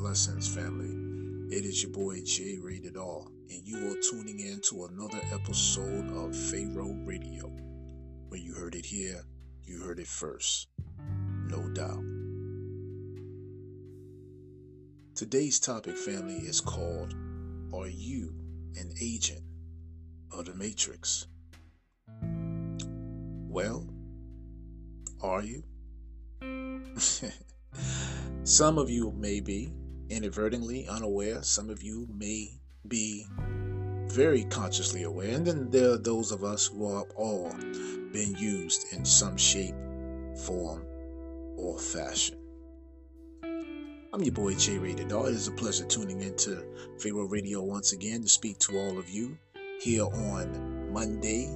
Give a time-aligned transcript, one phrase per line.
[0.00, 0.96] blessings, family.
[1.54, 6.08] It is your boy J Rated R, and you are tuning in to another episode
[6.16, 7.48] of Pharaoh Radio.
[8.28, 9.22] When you heard it here,
[9.62, 10.68] you heard it first.
[11.50, 12.02] No doubt.
[15.14, 17.14] Today's topic, family, is called
[17.74, 18.32] Are You
[18.76, 19.44] an Agent
[20.32, 21.26] of the Matrix?
[23.50, 23.86] Well,
[25.20, 25.62] are you?
[28.44, 29.74] Some of you may be
[30.10, 32.50] inadvertently unaware, some of you may
[32.86, 33.24] be
[34.06, 37.52] very consciously aware, and then there are those of us who are all
[38.12, 39.74] been used in some shape,
[40.44, 40.84] form,
[41.56, 42.36] or fashion.
[44.12, 45.28] I'm your boy J Rated R.
[45.28, 46.64] It is a pleasure tuning into
[46.98, 49.38] Pharaoh Radio once again to speak to all of you
[49.80, 51.48] here on Monday,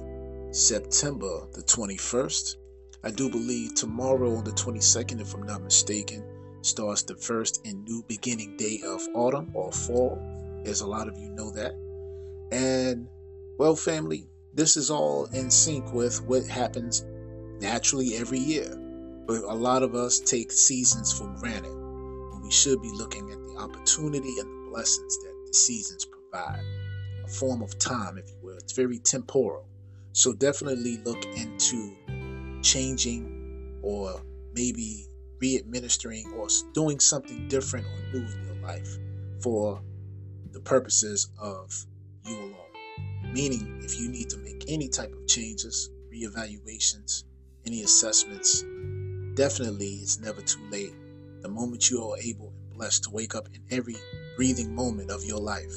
[0.51, 2.55] September the 21st.
[3.03, 6.23] I do believe tomorrow on the 22nd, if I'm not mistaken,
[6.65, 10.19] starts the first and new beginning day of autumn or fall,
[10.65, 11.73] as a lot of you know that.
[12.51, 13.07] And,
[13.57, 17.05] well, family, this is all in sync with what happens
[17.59, 18.69] naturally every year.
[19.27, 21.85] But a lot of us take seasons for granted
[22.45, 26.61] we should be looking at the opportunity and the blessings that the seasons provide.
[27.23, 28.57] A form of time, if you will.
[28.57, 29.65] It's very temporal.
[30.13, 31.95] So definitely look into
[32.61, 34.21] changing or
[34.53, 35.07] maybe
[35.39, 38.97] re-administering or doing something different or new in your life
[39.41, 39.81] for
[40.51, 41.85] the purposes of
[42.23, 43.33] you alone.
[43.33, 47.23] Meaning, if you need to make any type of changes, reevaluations,
[47.65, 48.63] any assessments,
[49.35, 50.93] definitely it's never too late.
[51.41, 53.95] The moment you are able and blessed to wake up in every
[54.37, 55.73] breathing moment of your life,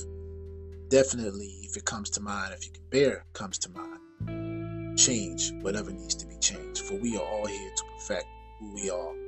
[0.88, 5.90] definitely, if it comes to mind, if you can bear comes to mind, change whatever
[5.90, 6.82] needs to be changed.
[6.82, 8.26] For we are all here to perfect
[8.60, 9.27] who we are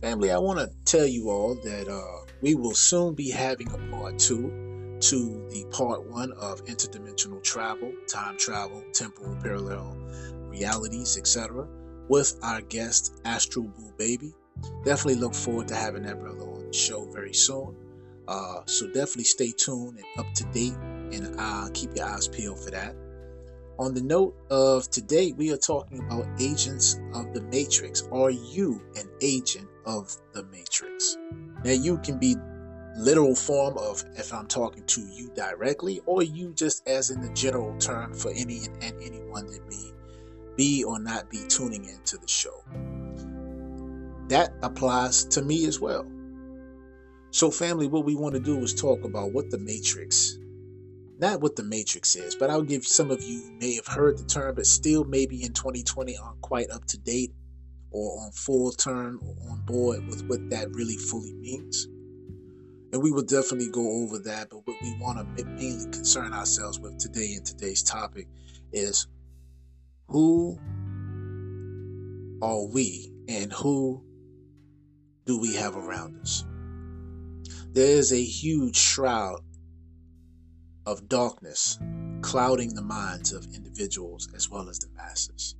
[0.00, 3.78] Family, I want to tell you all that uh, we will soon be having a
[3.90, 9.96] part two to the part one of interdimensional travel, time travel, temporal parallel
[10.46, 11.66] realities, etc.,
[12.08, 14.32] with our guest Astral Boo Baby.
[14.84, 17.74] Definitely look forward to having that brother on the show very soon.
[18.26, 20.76] Uh, so definitely stay tuned and up to date,
[21.12, 22.94] and uh, keep your eyes peeled for that.
[23.78, 28.02] On the note of today, we are talking about agents of the Matrix.
[28.10, 31.16] Are you an agent of the Matrix?
[31.64, 32.34] Now, you can be
[32.96, 37.32] literal form of if I'm talking to you directly, or you just as in the
[37.34, 39.92] general term for any and, anyone that may
[40.56, 42.64] be or not be tuning into the show.
[44.26, 46.04] That applies to me as well.
[47.30, 50.36] So, family, what we want to do is talk about what the Matrix
[51.18, 54.24] not what the Matrix is, but I'll give some of you may have heard the
[54.24, 57.32] term, but still maybe in 2020 aren't quite up to date
[57.90, 61.88] or on full term or on board with what that really fully means.
[62.92, 66.78] And we will definitely go over that, but what we want to mainly concern ourselves
[66.78, 68.28] with today in today's topic
[68.72, 69.06] is
[70.08, 70.58] who
[72.40, 74.02] are we and who
[75.26, 76.44] do we have around us?
[77.72, 79.40] There is a huge shroud
[80.88, 81.78] of darkness
[82.22, 85.54] clouding the minds of individuals as well as the masses.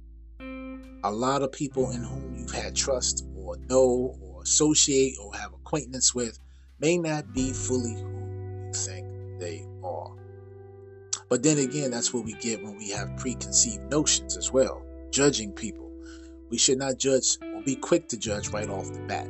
[1.04, 5.52] A lot of people in whom you've had trust or know or associate or have
[5.52, 6.38] acquaintance with
[6.80, 8.08] may not be fully who
[8.64, 9.06] you think
[9.38, 10.14] they are.
[11.28, 15.52] But then again, that's what we get when we have preconceived notions as well, judging
[15.52, 15.92] people.
[16.48, 19.28] We should not judge or be quick to judge right off the bat.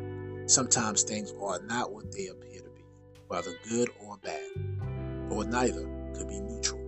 [0.49, 2.85] Sometimes things are not what they appear to be,
[3.27, 4.98] whether good or bad
[5.31, 6.81] or neither could be neutral.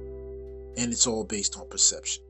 [0.77, 2.25] And it's all based on perception.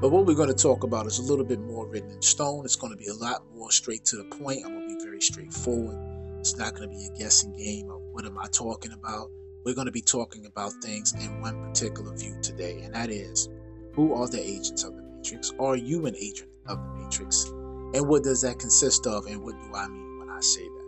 [0.00, 2.64] But what we're going to talk about is a little bit more written in stone.
[2.64, 4.62] It's going to be a lot more straight to the point.
[4.64, 5.98] I'm going to be very straightforward.
[6.38, 9.30] It's not going to be a guessing game of what am I talking about.
[9.64, 13.48] We're going to be talking about things in one particular view today, and that is
[13.94, 15.52] who are the agents of the matrix?
[15.58, 17.46] Are you an agent of the matrix?
[17.94, 20.86] And what does that consist of, and what do I mean when I say that?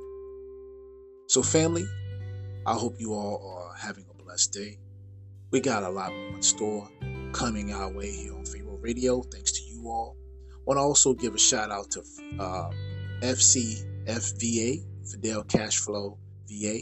[1.27, 1.85] So, family,
[2.67, 4.79] I hope you all are having a blessed day.
[5.51, 6.89] We got a lot more in store
[7.33, 9.23] coming our way here on Pharaoh Radio.
[9.23, 10.17] Thanks to you all.
[10.67, 12.03] Want to also give a shout out to
[12.39, 12.71] uh,
[13.23, 16.81] FCFVA, Fidel Cashflow VA.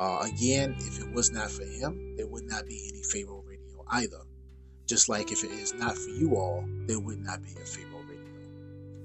[0.00, 3.84] Uh, again, if it was not for him, there would not be any Pharaoh Radio
[3.88, 4.20] either.
[4.86, 8.02] Just like if it is not for you all, there would not be a Pharaoh
[8.08, 8.24] Radio.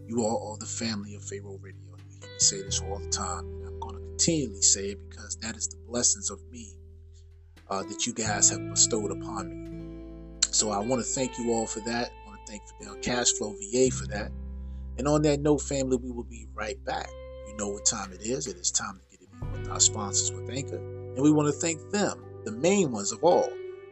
[0.07, 1.79] You all are the family of Pharaoh Radio.
[1.97, 5.09] You hear me say this all the time, and I'm going to continually say it
[5.09, 6.73] because that is the blessings of me
[7.73, 10.39] uh, that you guys have bestowed upon me.
[10.51, 12.11] So I want to thank you all for that.
[12.11, 14.31] I want to thank Fidel Cashflow VA for that.
[14.97, 17.09] And on that note, family, we will be right back
[17.47, 18.45] You know what time it is.
[18.45, 20.77] It is time to get in with our sponsors with Anchor.
[20.77, 23.49] And we want to thank them, the main ones of all,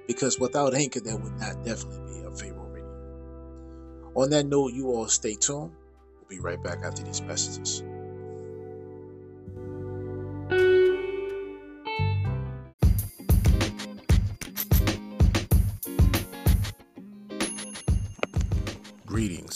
[0.08, 4.12] because without Anchor, there would not definitely be a Pharaoh Radio.
[4.16, 5.72] On that note, you all stay tuned.
[6.20, 7.84] We'll be right back after these messages.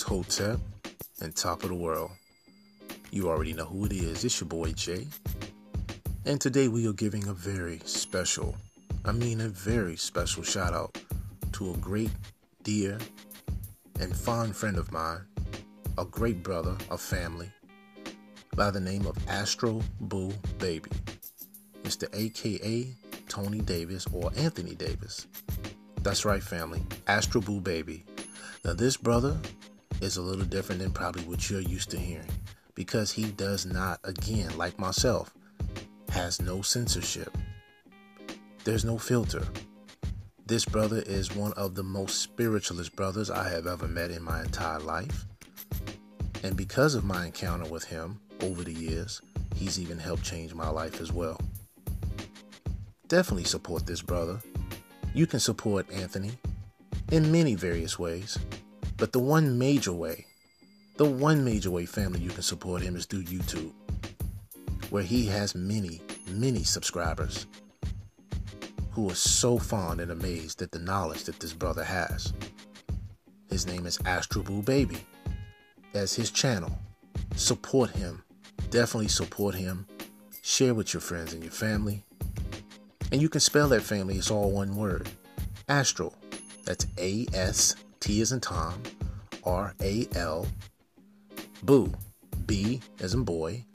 [0.05, 0.59] Hotep
[1.19, 2.11] and top of the world.
[3.09, 4.23] You already know who it is.
[4.23, 5.07] It's your boy Jay.
[6.25, 8.55] And today we are giving a very special,
[9.03, 10.95] I mean a very special shout out
[11.53, 12.11] to a great,
[12.61, 12.99] dear,
[13.99, 15.21] and fond friend of mine,
[15.97, 17.49] a great brother of family,
[18.55, 20.91] by the name of Astro Boo Baby.
[21.81, 22.07] Mr.
[22.13, 22.93] AKA
[23.27, 25.25] Tony Davis or Anthony Davis.
[26.03, 26.83] That's right, family.
[27.07, 28.03] Astro Boo Baby.
[28.63, 29.39] Now, this brother
[30.01, 32.31] is a little different than probably what you're used to hearing
[32.75, 35.33] because he does not, again, like myself,
[36.09, 37.35] has no censorship.
[38.63, 39.43] There's no filter.
[40.45, 44.41] This brother is one of the most spiritualist brothers I have ever met in my
[44.41, 45.25] entire life.
[46.43, 49.21] And because of my encounter with him over the years,
[49.55, 51.39] he's even helped change my life as well.
[53.07, 54.39] Definitely support this brother.
[55.13, 56.31] You can support Anthony
[57.11, 58.37] in many various ways.
[58.97, 60.25] But the one major way,
[60.97, 63.73] the one major way family you can support him is through YouTube,
[64.89, 67.45] where he has many, many subscribers
[68.91, 72.31] who are so fond and amazed at the knowledge that this brother has.
[73.49, 74.97] His name is Astro Astroboo Baby.
[75.93, 76.77] As his channel,
[77.35, 78.23] support him.
[78.69, 79.85] Definitely support him.
[80.41, 82.03] Share with your friends and your family.
[83.11, 85.09] And you can spell that family, it's all one word.
[85.67, 86.13] Astro.
[86.63, 88.81] That's A S T as in Tom,
[89.43, 90.47] R A L,
[91.63, 91.91] Boo,
[92.45, 93.65] B as in boy,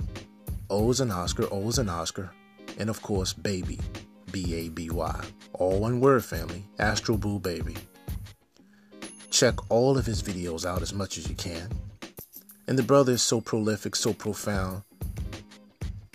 [0.68, 2.30] O as in Oscar, O as in Oscar,
[2.78, 3.78] and of course, baby,
[4.30, 5.24] B A B Y.
[5.54, 6.64] All one word, family.
[6.78, 7.76] Astro Boo Baby.
[9.30, 11.68] Check all of his videos out as much as you can.
[12.66, 14.82] And the brother is so prolific, so profound,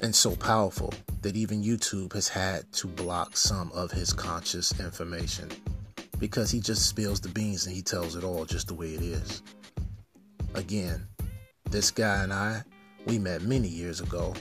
[0.02, 5.50] and so powerful that even YouTube has had to block some of his conscious information
[6.19, 9.01] because he just spills the beans and he tells it all just the way it
[9.01, 9.41] is.
[10.53, 11.06] Again,
[11.69, 12.63] this guy and I,
[13.06, 14.33] we met many years ago,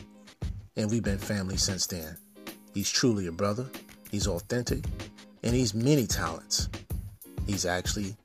[0.77, 2.17] and we've been family since then.
[2.73, 3.69] He's truly a brother,
[4.11, 4.85] he's authentic,
[5.43, 6.69] and he's many talents.
[7.47, 8.17] He's actually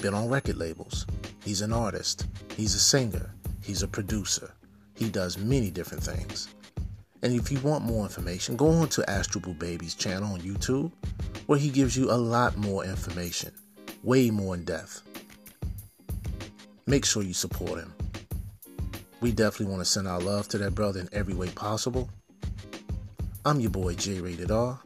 [0.00, 1.06] been on record labels.
[1.44, 4.52] He's an artist, he's a singer, he's a producer.
[4.94, 6.48] He does many different things.
[7.22, 10.92] And if you want more information, go on to Astroboo Baby's channel on YouTube
[11.46, 13.52] where he gives you a lot more information,
[14.02, 15.02] way more in depth.
[16.86, 17.94] Make sure you support him.
[19.20, 22.10] We definitely want to send our love to that brother in every way possible.
[23.44, 24.80] I'm your boy J Rated R.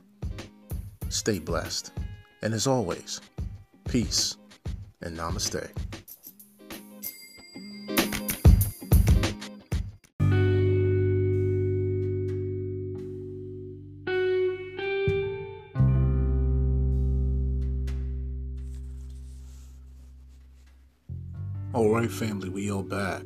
[1.08, 1.92] Stay blessed.
[2.42, 3.20] And as always,
[3.88, 4.36] peace
[5.00, 5.85] and namaste.
[22.08, 23.24] Family, we are back.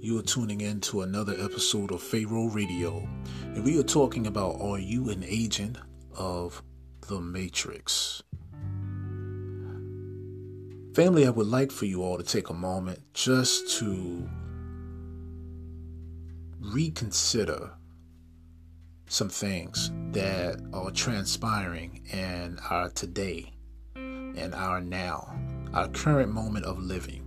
[0.00, 3.06] You are tuning in to another episode of Pharaoh Radio,
[3.42, 5.78] and we are talking about Are you an agent
[6.16, 6.62] of
[7.08, 8.22] the Matrix?
[10.94, 14.28] Family, I would like for you all to take a moment just to
[16.60, 17.72] reconsider
[19.08, 23.52] some things that are transpiring in our today
[23.96, 25.34] and our now,
[25.72, 27.23] our current moment of living.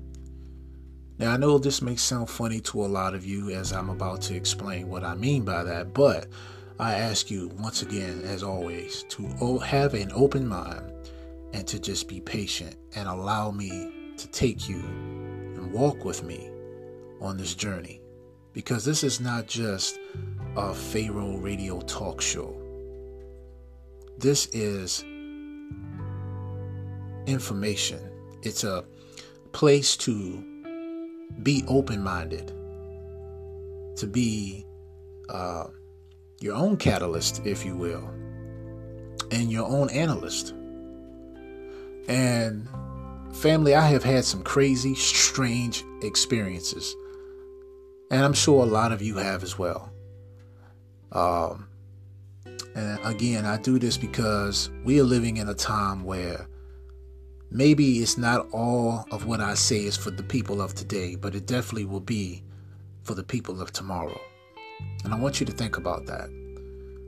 [1.19, 4.21] Now, I know this may sound funny to a lot of you as I'm about
[4.23, 6.27] to explain what I mean by that, but
[6.79, 10.91] I ask you once again, as always, to have an open mind
[11.53, 16.51] and to just be patient and allow me to take you and walk with me
[17.19, 17.99] on this journey.
[18.53, 19.99] Because this is not just
[20.55, 22.55] a Pharaoh radio talk show,
[24.19, 25.03] this is
[27.25, 27.99] information.
[28.43, 28.85] It's a
[29.51, 30.43] place to
[31.43, 32.47] be open minded,
[33.97, 34.65] to be
[35.29, 35.65] uh,
[36.39, 38.09] your own catalyst, if you will,
[39.31, 40.53] and your own analyst.
[42.07, 42.67] And
[43.33, 46.95] family, I have had some crazy, strange experiences.
[48.09, 49.91] And I'm sure a lot of you have as well.
[51.11, 51.67] Um,
[52.75, 56.47] and again, I do this because we are living in a time where
[57.49, 61.33] Maybe it's not all of what I say is for the people of today, but
[61.33, 62.43] it definitely will be
[63.03, 64.19] for the people of tomorrow.
[65.03, 66.29] And I want you to think about that.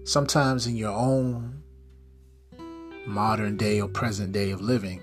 [0.06, 1.62] Sometimes in your own
[3.06, 5.02] modern day or present day of living,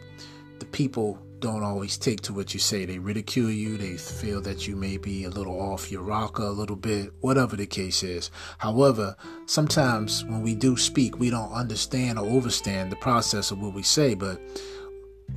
[0.58, 2.86] the people don't always take to what you say.
[2.86, 3.76] They ridicule you.
[3.76, 7.56] They feel that you may be a little off your rocker a little bit, whatever
[7.56, 8.30] the case is.
[8.58, 13.74] However, sometimes when we do speak, we don't understand or overstand the process of what
[13.74, 14.40] we say, but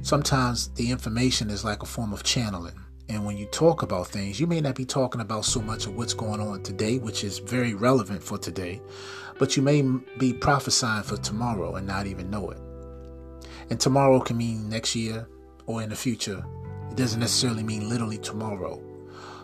[0.02, 2.80] sometimes the information is like a form of channeling.
[3.10, 5.96] And when you talk about things, you may not be talking about so much of
[5.96, 8.82] what's going on today, which is very relevant for today,
[9.40, 9.82] but you may
[10.20, 12.60] be prophesying for tomorrow and not even know it.
[13.72, 15.28] And tomorrow can mean next year
[15.66, 16.44] or in the future.
[16.92, 18.82] It doesn't necessarily mean literally tomorrow.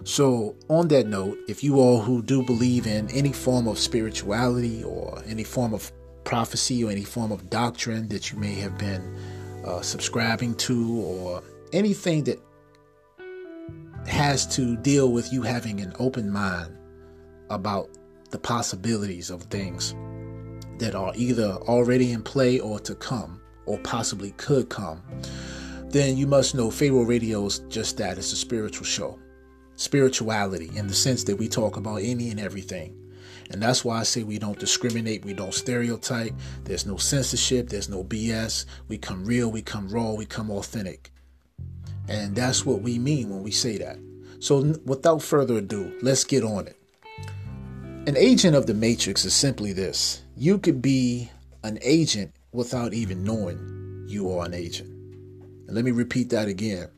[0.03, 4.83] So, on that note, if you all who do believe in any form of spirituality
[4.83, 5.91] or any form of
[6.23, 9.15] prophecy or any form of doctrine that you may have been
[9.65, 11.43] uh, subscribing to or
[11.73, 12.39] anything that
[14.07, 16.77] has to deal with you having an open mind
[17.49, 17.89] about
[18.29, 19.95] the possibilities of things
[20.77, 25.01] that are either already in play or to come or possibly could come,
[25.87, 28.17] then you must know Pharaoh Radio is just that.
[28.17, 29.19] It's a spiritual show.
[29.75, 33.04] Spirituality in the sense that we talk about any and everything.
[33.51, 36.33] And that's why I say we don't discriminate, we don't stereotype,
[36.63, 38.65] there's no censorship, there's no BS.
[38.87, 41.11] We come real, we come raw, we come authentic.
[42.07, 43.97] And that's what we mean when we say that.
[44.39, 46.77] So, without further ado, let's get on it.
[48.07, 51.31] An agent of the matrix is simply this you could be
[51.63, 54.89] an agent without even knowing you are an agent.
[55.67, 56.89] And let me repeat that again.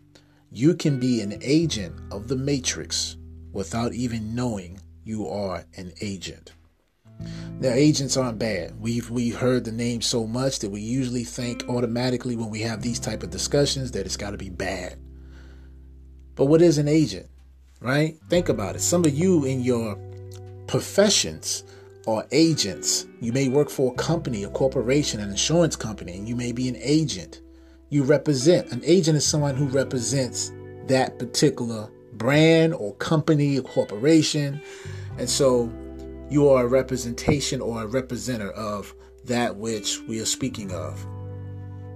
[0.51, 3.15] You can be an agent of the matrix
[3.53, 6.51] without even knowing you are an agent.
[7.59, 8.79] Now, agents aren't bad.
[8.79, 12.81] We've we've heard the name so much that we usually think automatically when we have
[12.81, 14.99] these type of discussions that it's got to be bad.
[16.35, 17.27] But what is an agent?
[17.79, 18.17] Right?
[18.29, 18.81] Think about it.
[18.81, 19.97] Some of you in your
[20.67, 21.63] professions
[22.05, 23.07] are agents.
[23.19, 26.67] You may work for a company, a corporation, an insurance company, and you may be
[26.67, 27.41] an agent.
[27.89, 28.71] You represent.
[28.71, 30.51] An agent is someone who represents
[30.87, 34.61] that particular brand or company or corporation.
[35.17, 35.71] And so
[36.29, 38.93] you are a representation or a representative of
[39.25, 41.05] that which we are speaking of.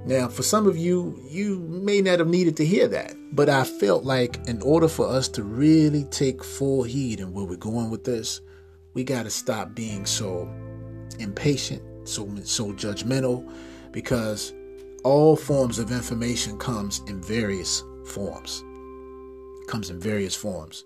[0.06, 3.64] Now, for some of you, you may not have needed to hear that, but I
[3.64, 7.92] felt like in order for us to really take full heed in where we're going
[7.92, 8.42] with this,
[8.94, 10.52] we got to stop being so
[11.20, 13.48] impatient, so so judgmental,
[13.92, 14.54] because
[15.04, 18.64] all forms of information comes in various forms.
[19.72, 20.84] Comes in various forms,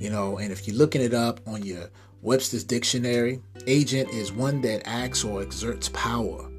[0.00, 0.38] you know.
[0.38, 1.90] And if you're looking it up on your
[2.22, 6.50] Webster's dictionary, agent is one that acts or exerts power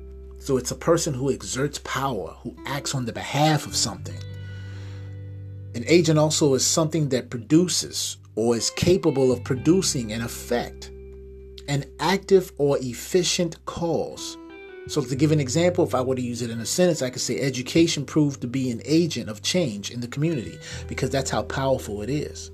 [0.48, 4.18] so it's a person who exerts power, who acts on the behalf of something.
[5.76, 10.90] An agent also is something that produces or is capable of producing an effect,
[11.68, 14.38] an active or efficient cause.
[14.88, 17.10] So, to give an example, if I were to use it in a sentence, I
[17.10, 21.30] could say education proved to be an agent of change in the community because that's
[21.30, 22.52] how powerful it is.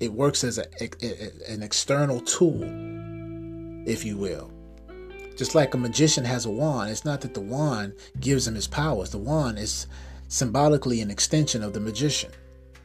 [0.00, 2.62] It works as a, a, an external tool,
[3.86, 4.50] if you will.
[5.36, 8.66] Just like a magician has a wand, it's not that the wand gives him his
[8.66, 9.10] powers.
[9.10, 9.86] The wand is
[10.28, 12.32] symbolically an extension of the magician.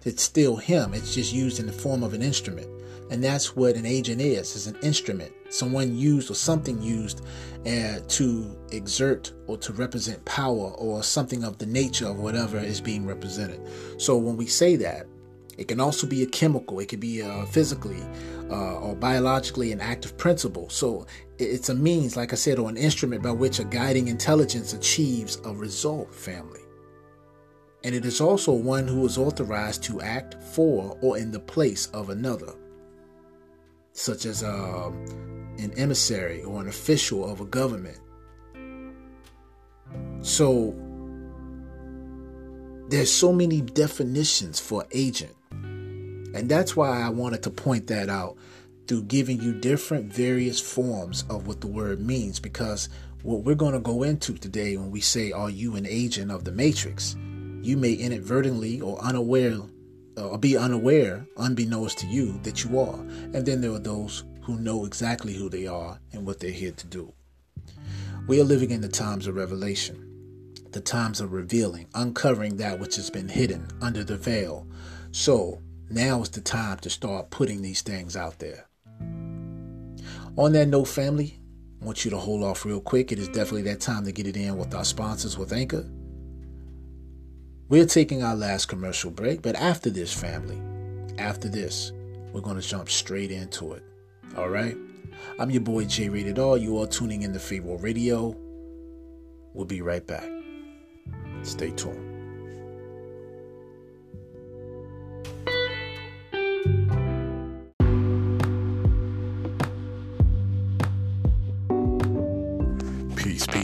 [0.04, 2.68] It's still him, it's just used in the form of an instrument.
[3.10, 5.34] And that's what an agent is, is an instrument.
[5.50, 7.22] Someone used or something used
[7.66, 12.82] uh, to exert or to represent power or something of the nature of whatever is
[12.82, 13.62] being represented.
[13.98, 15.08] So when we say that,
[15.58, 18.02] it can also be a chemical, it could be uh, physically
[18.50, 20.70] uh, or biologically an active principle.
[20.70, 21.08] So
[21.40, 25.42] it's a means, like I said, or an instrument by which a guiding intelligence achieves
[25.46, 26.62] a result, family.
[27.84, 31.88] And it is also one who is authorized to act for or in the place
[31.88, 32.54] of another,
[33.98, 34.92] such as uh,
[35.58, 37.98] an emissary or an official of a government.
[40.22, 40.76] So
[42.90, 45.36] there's so many definitions for agent.
[45.52, 48.38] And that's why I wanted to point that out
[48.88, 52.40] through giving you different various forms of what the word means.
[52.40, 52.90] Because
[53.24, 56.44] what we're going to go into today when we say are you an agent of
[56.44, 57.16] the matrix?
[57.64, 59.58] You may inadvertently or unaware
[60.18, 63.00] or be unaware unbeknownst to you that you are
[63.34, 66.72] and then there are those who know exactly who they are and what they're here
[66.72, 67.14] to do
[68.28, 70.04] we are living in the times of revelation
[70.72, 74.68] the times of revealing uncovering that which has been hidden under the veil
[75.12, 78.68] so now is the time to start putting these things out there.
[80.38, 81.40] On that note, family,
[81.82, 83.12] I want you to hold off real quick.
[83.12, 85.90] It is definitely that time to get it in with our sponsors with Anchor.
[87.70, 90.58] We're taking our last commercial break, but after this, family,
[91.18, 91.92] after this,
[92.32, 93.84] we're going to jump straight into it.
[94.38, 94.78] All right.
[95.38, 96.56] I'm your boy J Rated R.
[96.56, 98.34] You are tuning in to Pharaoh Radio.
[99.54, 100.30] We'll be right back.
[101.42, 102.07] Stay tuned.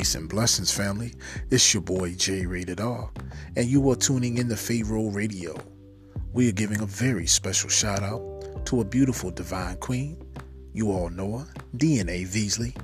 [0.04, 1.14] And blessings, family.
[1.50, 3.10] It's your boy J Rated R,
[3.56, 5.56] and you are tuning in to Pharaoh Radio.
[6.34, 10.22] We are giving a very special shout out to a beautiful divine queen.
[10.74, 12.76] You all know her, DNA Veasley.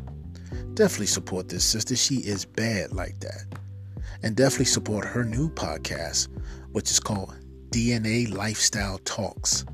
[0.75, 1.97] Definitely support this sister.
[1.97, 3.43] She is bad like that.
[4.23, 6.29] And definitely support her new podcast,
[6.71, 7.35] which is called
[7.69, 9.65] DNA Lifestyle Talks.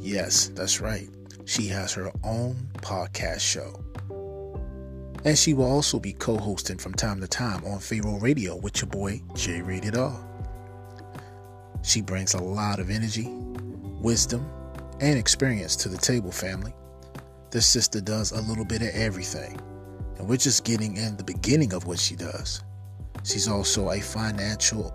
[0.00, 1.08] Yes, that's right.
[1.44, 3.81] She has her own podcast show.
[5.24, 8.82] And she will also be co hosting from time to time on Pharaoh Radio with
[8.82, 10.18] your boy J Rated R.
[11.82, 13.28] She brings a lot of energy,
[14.00, 14.48] wisdom,
[15.00, 16.74] and experience to the table, family.
[17.50, 19.60] This sister does a little bit of everything,
[20.18, 22.62] and we're just getting in the beginning of what she does.
[23.24, 24.92] She's also a financial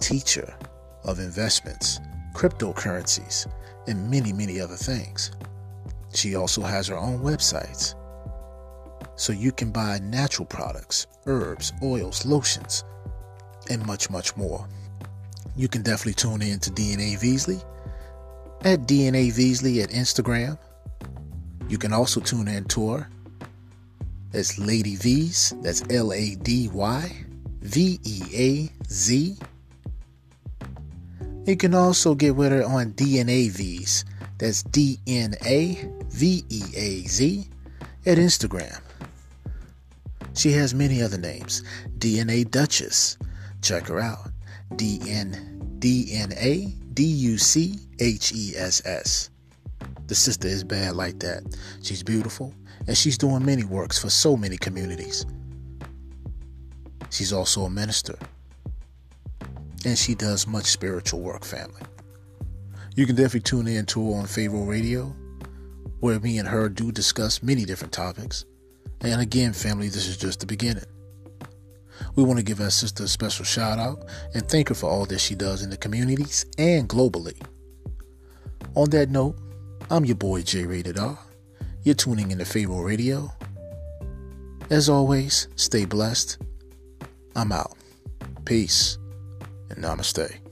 [0.00, 0.54] teacher
[1.04, 2.00] of investments,
[2.34, 3.46] cryptocurrencies,
[3.86, 5.32] and many, many other things.
[6.12, 7.94] She also has her own websites
[9.18, 12.84] so you can buy natural products, herbs, oils, lotions,
[13.68, 14.66] and much, much more.
[15.56, 17.62] You can definitely tune in to DNA Veasley
[18.64, 20.56] at DNA Veasley at Instagram.
[21.68, 23.08] You can also tune in to her
[24.32, 25.60] as Lady Veaz.
[25.62, 27.26] That's L A D Y
[27.60, 29.36] V E A Z.
[31.44, 34.04] You can also get with her on DNA Veaz.
[34.38, 37.48] That's D N A V E A Z
[38.06, 38.80] at Instagram.
[40.38, 41.64] She has many other names.
[41.98, 43.18] DNA Duchess.
[43.60, 44.30] Check her out.
[44.76, 49.30] D N D U C H E S S.
[50.06, 51.42] The sister is bad like that.
[51.82, 52.54] She's beautiful
[52.86, 55.26] and she's doing many works for so many communities.
[57.10, 58.16] She's also a minister
[59.84, 61.82] and she does much spiritual work, family.
[62.94, 65.16] You can definitely tune in to her on Pharaoh Radio,
[65.98, 68.44] where me and her do discuss many different topics.
[69.00, 70.84] And again, family, this is just the beginning.
[72.16, 75.06] We want to give our sister a special shout out and thank her for all
[75.06, 77.40] that she does in the communities and globally.
[78.74, 79.36] On that note,
[79.90, 81.18] I'm your boy J Rated R.
[81.82, 83.32] You're tuning in to Pharaoh Radio.
[84.70, 86.38] As always, stay blessed.
[87.34, 87.76] I'm out.
[88.44, 88.98] Peace
[89.70, 90.47] and namaste.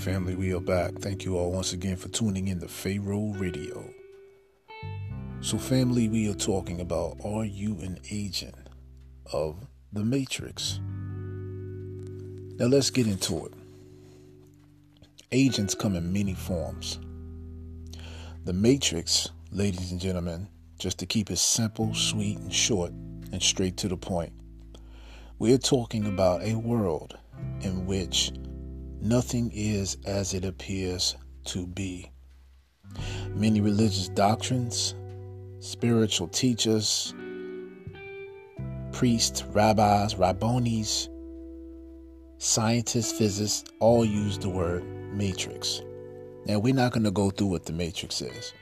[0.00, 0.94] Family, we are back.
[0.94, 3.84] Thank you all once again for tuning in to Pharaoh Radio.
[5.42, 8.54] So, family, we are talking about are you an agent
[9.30, 10.80] of the Matrix?
[12.58, 13.52] Now, let's get into it.
[15.32, 16.98] Agents come in many forms.
[18.46, 22.92] The Matrix, ladies and gentlemen, just to keep it simple, sweet, and short,
[23.32, 24.32] and straight to the point,
[25.38, 27.18] we're talking about a world
[27.60, 28.32] in which
[29.00, 32.10] nothing is as it appears to be.
[33.34, 34.94] Many religious doctrines,
[35.60, 37.14] spiritual teachers,
[38.92, 41.08] priests, rabbis, rabbonis,
[42.38, 45.82] scientists, physicists all use the word matrix.
[46.46, 48.52] Now, we're not going to go through what the matrix is.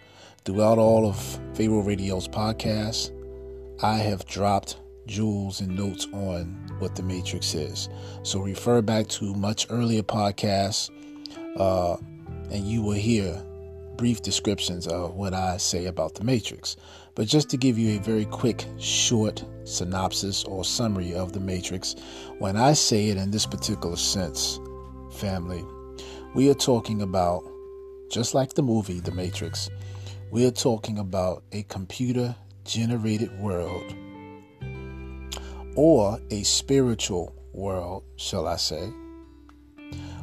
[0.44, 1.16] Throughout all of
[1.55, 3.12] Pharaoh Radio's podcasts,
[3.83, 6.44] I have dropped jewels and notes on
[6.78, 7.88] what the matrix is.
[8.22, 10.90] So refer back to much earlier podcasts,
[11.56, 11.96] uh,
[12.52, 13.42] and you will hear
[13.96, 16.76] brief descriptions of what I say about the matrix.
[17.16, 21.96] But just to give you a very quick, short synopsis or summary of the matrix,
[22.38, 24.60] when I say it in this particular sense,
[25.10, 25.64] family,
[26.34, 27.42] we are talking about,
[28.08, 29.68] just like the movie The Matrix,
[30.30, 33.94] we are talking about a computer generated world
[35.78, 38.88] or a spiritual world, shall I say,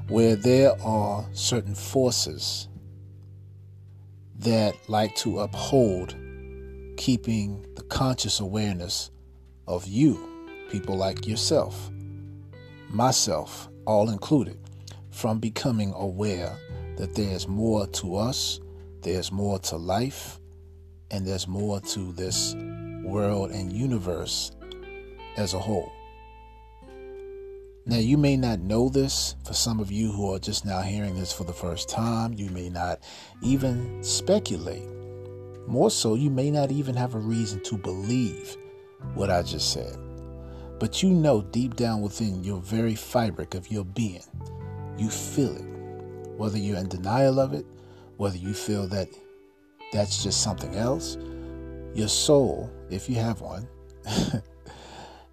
[0.09, 2.67] where there are certain forces
[4.39, 6.13] that like to uphold
[6.97, 9.11] keeping the conscious awareness
[9.65, 10.19] of you,
[10.69, 11.89] people like yourself,
[12.89, 14.59] myself, all included,
[15.09, 16.59] from becoming aware
[16.97, 18.59] that there's more to us,
[19.03, 20.37] there's more to life,
[21.11, 22.53] and there's more to this
[23.05, 24.51] world and universe
[25.37, 25.91] as a whole.
[27.87, 31.13] Now, you may not know this for some of you who are just now hearing
[31.13, 32.33] this for the first time.
[32.33, 32.99] You may not
[33.43, 34.87] even speculate.
[35.67, 38.57] More so, you may not even have a reason to believe
[39.13, 39.97] what I just said.
[40.79, 44.23] But you know deep down within your very fabric of your being,
[44.97, 46.37] you feel it.
[46.37, 47.65] Whether you're in denial of it,
[48.17, 49.09] whether you feel that
[49.93, 51.17] that's just something else,
[51.93, 53.67] your soul, if you have one,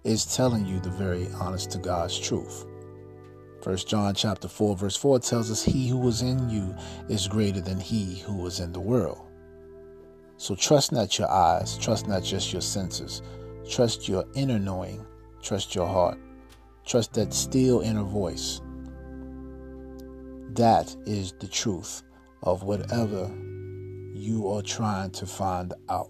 [0.03, 2.65] is telling you the very honest to God's truth.
[3.61, 6.75] First John chapter 4 verse 4 tells us he who was in you
[7.07, 9.21] is greater than he who was in the world.
[10.37, 13.21] So trust not your eyes, trust not just your senses,
[13.69, 15.05] trust your inner knowing,
[15.41, 16.17] trust your heart,
[16.85, 18.59] trust that still inner voice.
[20.49, 22.03] That is the truth
[22.41, 23.31] of whatever
[24.13, 26.09] you are trying to find out.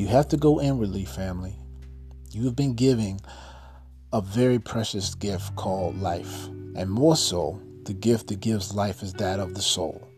[0.00, 1.58] You have to go inwardly, family.
[2.30, 3.20] You have been giving
[4.14, 6.46] a very precious gift called life.
[6.74, 10.08] And more so, the gift that gives life is that of the soul.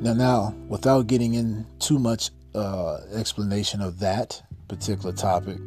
[0.00, 5.58] Now, now, without getting in too much uh, explanation of that particular topic,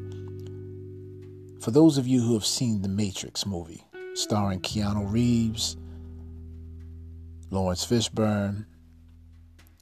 [1.61, 3.83] for those of you who have seen the Matrix movie,
[4.15, 5.77] starring Keanu Reeves,
[7.51, 8.65] Laurence Fishburne,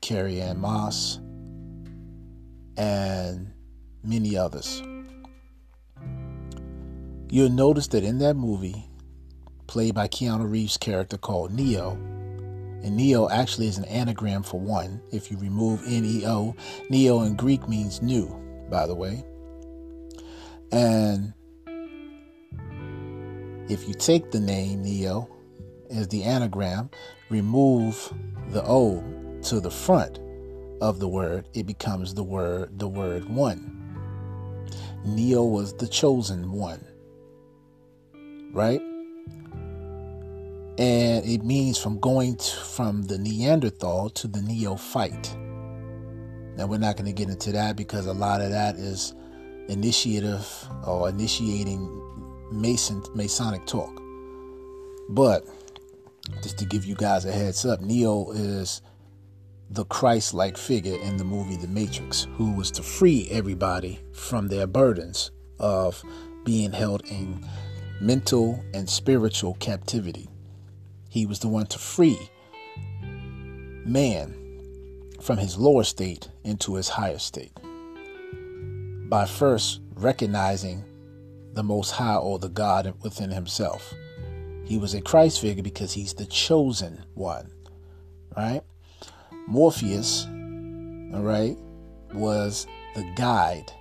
[0.02, 1.22] Carrie Ann Moss,
[2.78, 3.52] and
[4.04, 4.82] many others.
[7.30, 8.90] You'll notice that in that movie,
[9.68, 11.92] played by Keanu Reeves' character called Neo,
[12.84, 15.02] and Neo actually is an anagram for one.
[15.12, 16.56] If you remove N E O,
[16.90, 18.28] Neo in Greek means new,
[18.70, 19.24] by the way.
[20.72, 21.34] And
[23.70, 25.30] if you take the name Neo
[25.90, 26.90] as the anagram,
[27.30, 28.14] remove
[28.50, 29.04] the O
[29.44, 30.20] to the front,
[30.84, 33.80] of the word, it becomes the word the word one.
[35.06, 36.86] Neo was the chosen one.
[38.52, 38.82] Right?
[40.78, 45.36] And it means from going to, from the Neanderthal to the neophyte.
[46.58, 49.14] Now we're not going to get into that because a lot of that is
[49.70, 50.46] initiative
[50.86, 51.80] or initiating
[52.52, 54.02] Mason Masonic talk.
[55.10, 55.46] But
[56.42, 58.82] just to give you guys a heads up, Neo is
[59.74, 64.48] the Christ like figure in the movie The Matrix, who was to free everybody from
[64.48, 66.04] their burdens of
[66.44, 67.44] being held in
[68.00, 70.30] mental and spiritual captivity.
[71.10, 72.20] He was the one to free
[73.84, 74.36] man
[75.20, 77.58] from his lower state into his higher state
[79.10, 80.86] by first recognizing
[81.54, 83.92] the Most High or the God within himself.
[84.66, 87.52] He was a Christ figure because he's the chosen one,
[88.38, 88.62] right?
[89.48, 90.26] Morpheus,
[91.14, 91.58] all right,
[92.14, 93.72] was the guide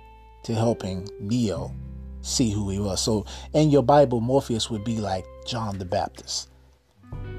[0.43, 1.73] to helping Neo
[2.21, 3.01] see who he was.
[3.01, 6.49] So in your Bible, Morpheus would be like John the Baptist.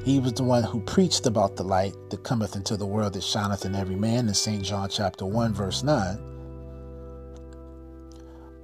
[0.04, 3.22] He was the one who preached about the light that cometh into the world that
[3.22, 4.62] shineth in every man in St.
[4.62, 6.18] John chapter 1, verse 9.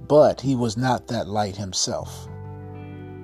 [0.07, 2.27] But he was not that light himself.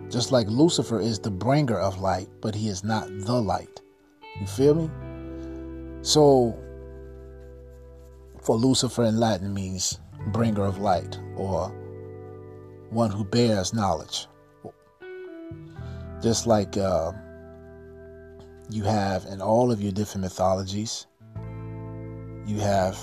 [0.09, 3.81] Just like Lucifer is the bringer of light, but he is not the light.
[4.39, 4.89] You feel me?
[6.07, 6.57] So,
[8.41, 11.67] for Lucifer in Latin means bringer of light or
[12.91, 14.25] one who bears knowledge.
[16.21, 17.11] Just like uh,
[18.69, 21.07] you have in all of your different mythologies,
[22.45, 22.97] you have.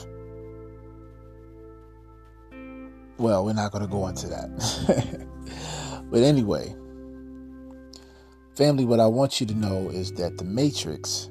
[3.18, 5.26] Well, we're not going to go into that.
[6.10, 6.74] but anyway,
[8.56, 11.28] family, what I want you to know is that the Matrix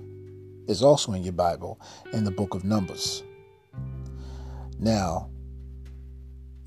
[0.67, 1.79] is also in your Bible
[2.11, 3.23] in the book of Numbers.
[4.79, 5.29] Now,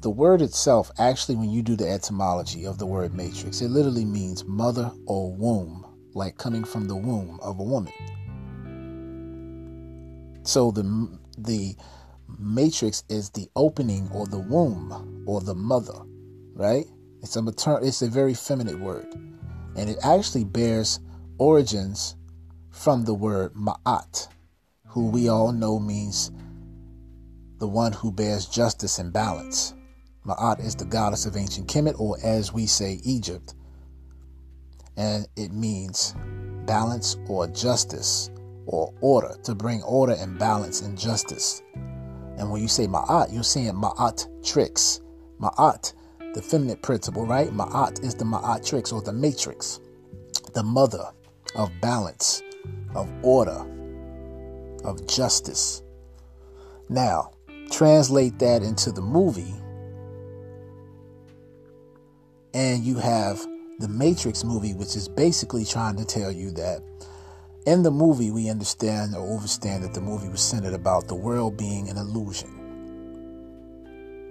[0.01, 4.05] the word itself, actually, when you do the etymology of the word matrix, it literally
[4.05, 7.93] means mother or womb, like coming from the womb of a woman.
[10.45, 11.75] So the the
[12.39, 15.99] matrix is the opening or the womb or the mother,
[16.55, 16.87] right?
[17.23, 19.13] It's a maternal, it's a very feminine word,
[19.77, 21.01] and it actually bears
[21.39, 22.17] origins
[22.77, 24.29] from the word Ma'at,
[24.89, 26.31] who we all know means
[27.59, 29.75] the one who bears justice and balance.
[30.27, 33.55] Ma'at is the goddess of ancient Kemet, or as we say, Egypt.
[34.97, 36.15] And it means
[36.67, 38.31] balance or justice
[38.67, 41.63] or order, to bring order and balance and justice.
[42.37, 45.01] And when you say Ma'at, you're saying Ma'at tricks.
[45.41, 45.95] Ma'at,
[46.35, 47.49] the feminine principle, right?
[47.51, 49.81] Ma'at is the Ma'at tricks or the matrix,
[50.53, 51.05] the mother
[51.55, 52.43] of balance,
[52.97, 53.65] of order,
[54.85, 55.83] of justice.
[56.89, 57.31] Now,
[57.71, 59.55] translate that into the movie,
[62.57, 63.47] And you have
[63.81, 66.81] the Matrix movie, which is basically trying to tell you that
[67.67, 71.59] in the movie, we understand or understand that the movie was centered about the world
[71.59, 72.49] being an illusion.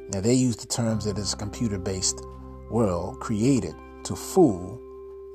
[0.10, 2.19] Now, they use the terms that it's a computer based
[2.71, 3.75] world created
[4.06, 4.82] to fool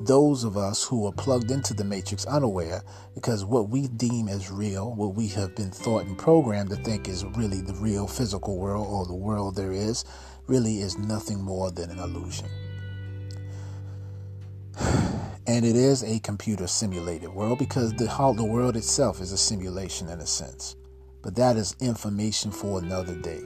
[0.01, 2.83] those of us who are plugged into the matrix unaware
[3.15, 7.07] because what we deem as real, what we have been thought and programmed to think
[7.07, 10.07] is really the real physical world or the world there is,
[10.47, 12.47] really is nothing more than an illusion.
[15.47, 18.05] And it is a computer simulated world because the,
[18.37, 20.77] the world itself is a simulation in a sense.
[21.23, 23.41] But that is information for another day.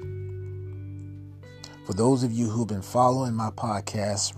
[1.87, 4.35] For those of you who've been following my podcast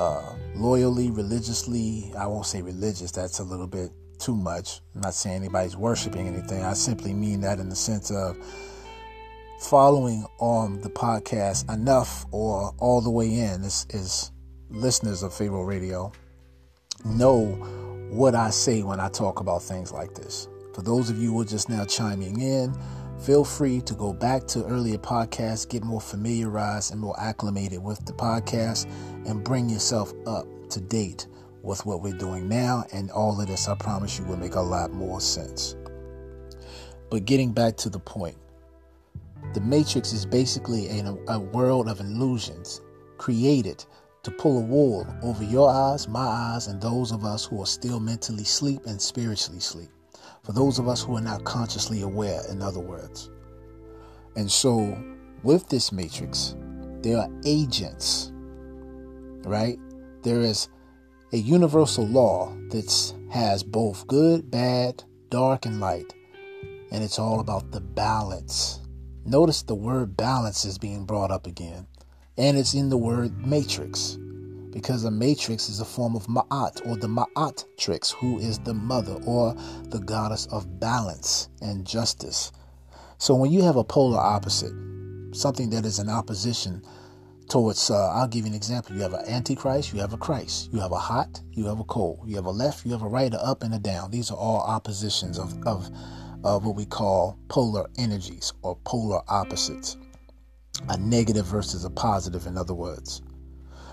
[0.00, 4.80] uh, loyally, religiously, I won't say religious, that's a little bit too much.
[4.94, 6.62] I'm not saying anybody's worshiping anything.
[6.62, 8.38] I simply mean that in the sense of
[9.60, 14.32] following on the podcast enough or all the way in is, is
[14.70, 16.12] listeners of Pharaoh Radio
[17.04, 17.44] know
[18.10, 20.48] what I say when I talk about things like this.
[20.72, 22.74] For those of you who are just now chiming in,
[23.20, 28.04] feel free to go back to earlier podcasts, get more familiarized and more acclimated with
[28.06, 28.90] the podcast,
[29.26, 31.26] and bring yourself up to date
[31.62, 32.84] with what we're doing now.
[32.92, 35.76] And all of this, I promise you, will make a lot more sense.
[37.10, 38.36] But getting back to the point,
[39.52, 42.80] the Matrix is basically a, a world of illusions
[43.18, 43.84] created
[44.22, 47.66] to pull a wool over your eyes, my eyes, and those of us who are
[47.66, 49.90] still mentally asleep and spiritually asleep.
[50.42, 53.30] For those of us who are not consciously aware, in other words.
[54.36, 54.96] And so,
[55.42, 56.56] with this matrix,
[57.02, 58.32] there are agents,
[59.44, 59.78] right?
[60.22, 60.68] There is
[61.32, 66.12] a universal law that has both good, bad, dark, and light.
[66.90, 68.80] And it's all about the balance.
[69.24, 71.86] Notice the word balance is being brought up again.
[72.36, 74.18] And it's in the word matrix
[74.70, 78.74] because a matrix is a form of Ma'at or the Ma'at trix, who is the
[78.74, 79.54] mother or
[79.88, 82.52] the goddess of balance and justice.
[83.18, 84.72] So when you have a polar opposite,
[85.32, 86.82] something that is in opposition
[87.48, 88.96] towards, uh, I'll give you an example.
[88.96, 90.70] You have an antichrist, you have a Christ.
[90.72, 92.20] You have a hot, you have a cold.
[92.24, 94.10] You have a left, you have a right, a up, and a down.
[94.10, 95.90] These are all oppositions of, of,
[96.44, 99.96] of what we call polar energies or polar opposites
[100.88, 103.22] a negative versus a positive, in other words.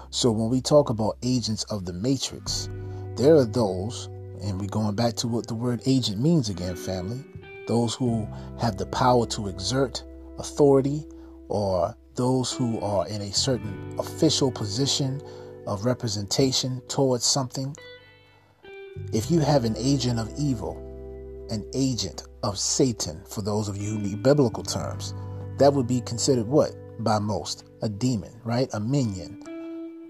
[0.09, 2.69] So when we talk about agents of the matrix,
[3.15, 4.07] there are those,
[4.41, 7.23] and we're going back to what the word agent means again, family,
[7.67, 8.27] those who
[8.59, 10.03] have the power to exert
[10.39, 11.05] authority
[11.49, 15.21] or those who are in a certain official position
[15.67, 17.75] of representation towards something.
[19.13, 20.77] If you have an agent of evil,
[21.49, 25.13] an agent of Satan, for those of you who need biblical terms,
[25.57, 26.71] that would be considered what?
[27.03, 27.65] By most.
[27.81, 28.69] A demon, right?
[28.73, 29.43] A minion.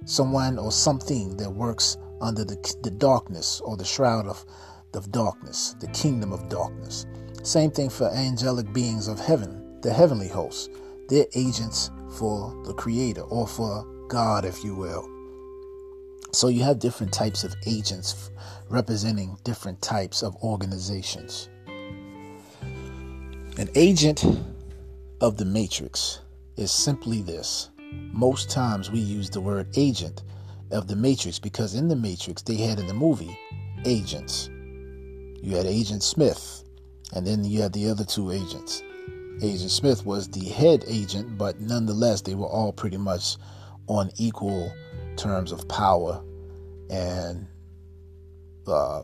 [0.06, 4.46] Someone or something that works under the, the darkness or the shroud of,
[4.94, 7.06] of darkness, the kingdom of darkness.
[7.44, 10.70] Same thing for angelic beings of heaven, the heavenly hosts.
[11.08, 15.08] They're agents for the Creator or for God, if you will.
[16.34, 18.32] So you have different types of agents
[18.70, 21.50] representing different types of organizations.
[23.58, 24.26] An agent
[25.22, 26.20] of the matrix
[26.58, 27.70] is simply this.
[27.92, 30.24] Most times we use the word agent
[30.72, 33.38] of the matrix because in the matrix they had in the movie
[33.86, 34.50] agents.
[35.42, 36.64] You had Agent Smith,
[37.14, 38.84] and then you had the other two agents.
[39.42, 43.38] Agent Smith was the head agent, but nonetheless, they were all pretty much
[43.88, 44.74] on equal
[45.16, 46.22] terms of power
[46.90, 47.48] and
[48.68, 49.04] uh,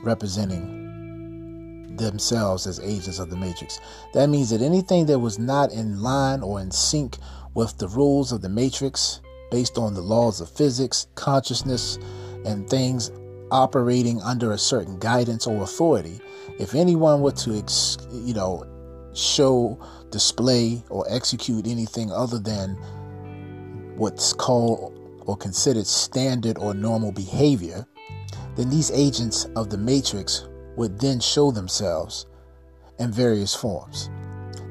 [0.00, 3.80] representing themselves as agents of the matrix.
[4.14, 7.16] That means that anything that was not in line or in sync
[7.54, 11.98] with the rules of the matrix, based on the laws of physics, consciousness,
[12.44, 13.10] and things
[13.50, 16.20] operating under a certain guidance or authority,
[16.58, 17.62] if anyone were to,
[18.12, 18.64] you know,
[19.12, 19.78] show,
[20.10, 22.76] display, or execute anything other than
[23.96, 27.86] what's called or considered standard or normal behavior,
[28.56, 32.26] then these agents of the matrix would then show themselves
[32.98, 34.10] in various forms.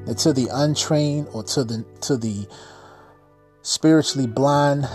[0.06, 2.46] Now, to the untrained or to the to the
[3.62, 4.88] spiritually blind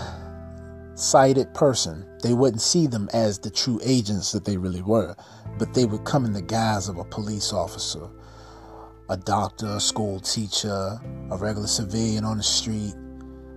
[0.94, 5.14] sighted person, they wouldn't see them as the true agents that they really were,
[5.58, 8.08] but they would come in the guise of a police officer,
[9.08, 10.98] a doctor, a school teacher,
[11.30, 12.94] a regular civilian on the street.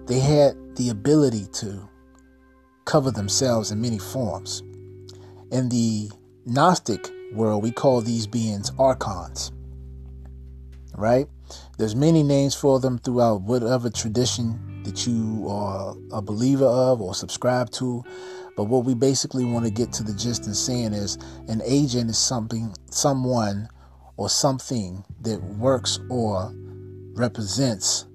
[0.05, 1.89] They had the ability to
[2.85, 4.61] cover themselves in many forms.
[5.51, 6.11] In the
[6.45, 9.51] Gnostic world, we call these beings archons.
[10.95, 11.27] Right?
[11.77, 17.13] There's many names for them throughout whatever tradition that you are a believer of or
[17.13, 18.03] subscribe to.
[18.55, 22.09] But what we basically want to get to the gist in saying is an agent
[22.09, 23.69] is something, someone,
[24.17, 26.53] or something that works or
[27.13, 28.05] represents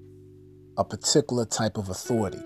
[0.77, 2.41] a particular type of authority.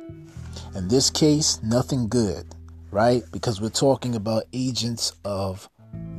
[0.76, 2.46] In this case, nothing good,
[2.92, 3.24] right?
[3.32, 5.70] Because we're talking about agents of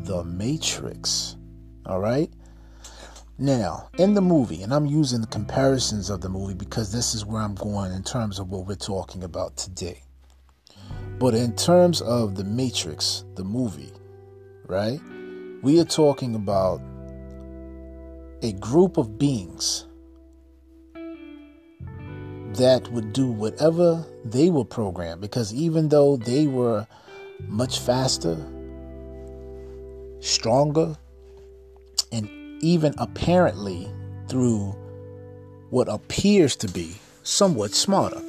[0.03, 1.37] the Matrix.
[1.87, 2.31] All right?
[3.43, 7.25] Now, in the movie, and I'm using the comparisons of the movie because this is
[7.25, 10.03] where I'm going in terms of what we're talking about today.
[11.19, 13.95] But in terms of The Matrix, the movie,
[14.67, 15.01] right?
[15.63, 16.83] We are talking about
[18.43, 19.87] a group of beings
[22.59, 26.87] that would do whatever they were programmed because even though they were
[27.49, 28.37] much faster,
[30.21, 30.95] stronger,
[32.13, 32.29] and
[32.61, 33.91] even apparently
[34.29, 34.75] through
[35.71, 38.21] what appears to be somewhat smarter,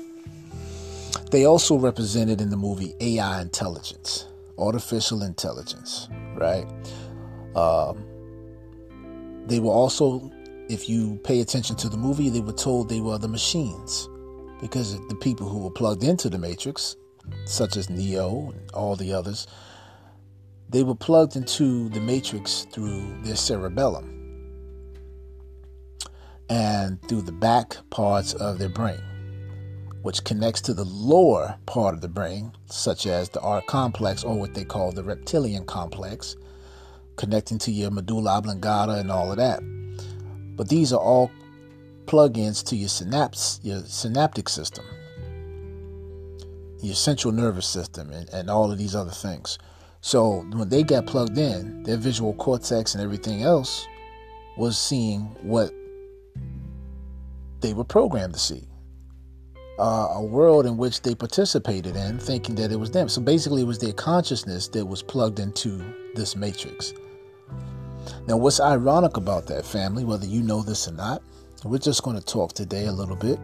[1.31, 6.65] they also represented in the movie AI intelligence, artificial intelligence, right?
[7.55, 8.05] Um,
[9.47, 10.31] they were also,
[10.69, 14.07] if you pay attention to the movie, they were told they were the machines
[14.61, 16.95] because the people who were plugged into the Matrix,
[17.45, 19.47] such as Neo and all the others,
[20.69, 24.20] they were plugged into the Matrix through their cerebellum
[26.51, 29.01] and through the back parts of their brain
[30.01, 34.37] which connects to the lower part of the brain, such as the R complex or
[34.37, 36.35] what they call the reptilian complex,
[37.17, 39.59] connecting to your medulla oblongata and all of that.
[40.55, 41.31] But these are all
[42.07, 44.85] plug-ins to your synapse, your synaptic system,
[46.81, 49.59] your central nervous system, and, and all of these other things.
[50.01, 53.85] So when they got plugged in, their visual cortex and everything else
[54.57, 55.71] was seeing what
[57.61, 58.67] they were programmed to see
[59.81, 63.09] uh, a world in which they participated in, thinking that it was them.
[63.09, 66.93] So basically, it was their consciousness that was plugged into this matrix.
[68.27, 71.23] Now, what's ironic about that family, whether you know this or not,
[71.63, 73.39] we're just going to talk today a little bit,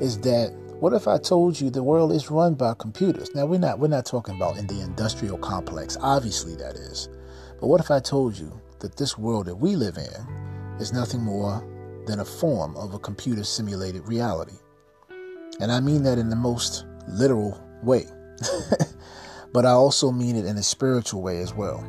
[0.00, 3.34] is that what if I told you the world is run by computers?
[3.34, 5.98] Now, we're not we're not talking about in the industrial complex.
[6.00, 7.08] Obviously, that is.
[7.60, 11.20] But what if I told you that this world that we live in is nothing
[11.20, 11.62] more
[12.06, 14.56] than a form of a computer simulated reality?
[15.60, 18.06] And I mean that in the most literal way.
[19.52, 21.84] but I also mean it in a spiritual way as well.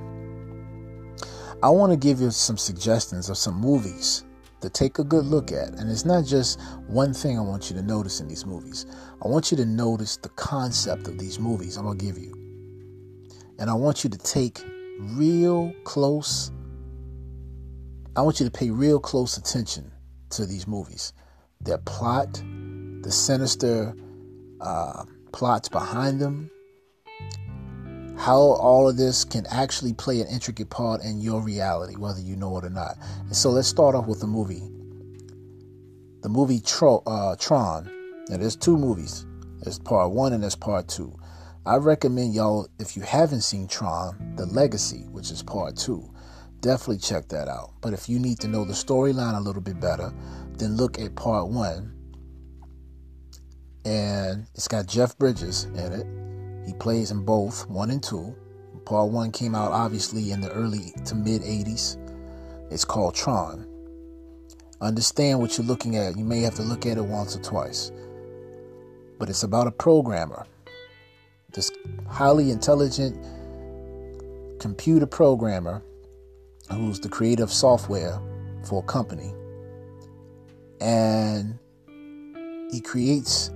[1.63, 4.23] I want to give you some suggestions of some movies
[4.61, 5.69] to take a good look at.
[5.79, 8.85] And it's not just one thing I want you to notice in these movies.
[9.23, 12.33] I want you to notice the concept of these movies I'm going to give you.
[13.57, 14.63] And I want you to take
[14.99, 16.51] real close
[18.17, 19.91] I want you to pay real close attention
[20.35, 21.13] to these movies.
[21.61, 22.41] Their plot,
[23.01, 23.95] the sinister
[24.61, 26.49] uh, plots behind them,
[28.17, 32.35] how all of this can actually play an intricate part in your reality, whether you
[32.35, 32.97] know it or not.
[33.19, 34.63] And so let's start off with the movie.
[36.21, 37.89] The movie Tro- uh, Tron.
[38.29, 39.25] Now, there's two movies.
[39.61, 41.13] There's part one and there's part two.
[41.65, 46.09] I recommend y'all, if you haven't seen Tron, The Legacy, which is part two,
[46.65, 47.73] definitely check that out.
[47.79, 50.11] But if you need to know the storyline a little bit better,
[50.57, 51.93] then look at part one,
[53.85, 56.67] and it's got Jeff Bridges in it.
[56.67, 58.35] He plays in both one and two.
[58.83, 61.97] Part one came out obviously in the early to mid 80s.
[62.71, 63.67] It's called Tron.
[64.81, 66.17] Understand what you're looking at.
[66.17, 67.91] You may have to look at it once or twice.
[69.19, 70.47] But it's about a programmer,
[71.53, 71.71] this
[72.09, 73.23] highly intelligent
[74.59, 75.83] computer programmer
[76.71, 78.19] who's the creative software
[78.63, 79.33] for a company.
[80.81, 81.57] And
[82.71, 83.49] he creates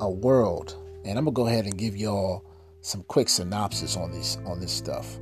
[0.00, 2.44] a world, and I'm gonna go ahead and give y'all
[2.80, 5.18] some quick synopsis on this on this stuff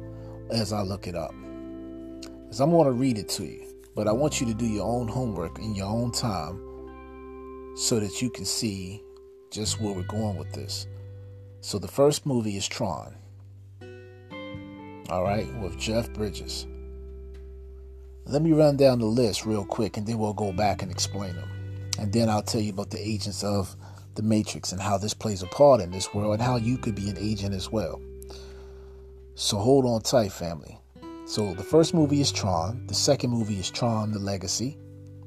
[0.50, 1.34] as I look it up.
[2.44, 5.08] Because I'm gonna read it to you, but I want you to do your own
[5.08, 6.58] homework in your own time
[7.76, 9.02] so that you can see
[9.50, 10.86] just where we're going with this.
[11.60, 13.14] So the first movie is Tron.
[15.10, 16.68] All right, with Jeff Bridges.
[18.26, 21.34] Let me run down the list real quick and then we'll go back and explain
[21.34, 21.48] them.
[21.98, 23.74] And then I'll tell you about the agents of
[24.14, 26.94] the Matrix and how this plays a part in this world and how you could
[26.94, 28.00] be an agent as well.
[29.34, 30.78] So hold on tight, family.
[31.26, 32.86] So the first movie is Tron.
[32.86, 34.78] The second movie is Tron the Legacy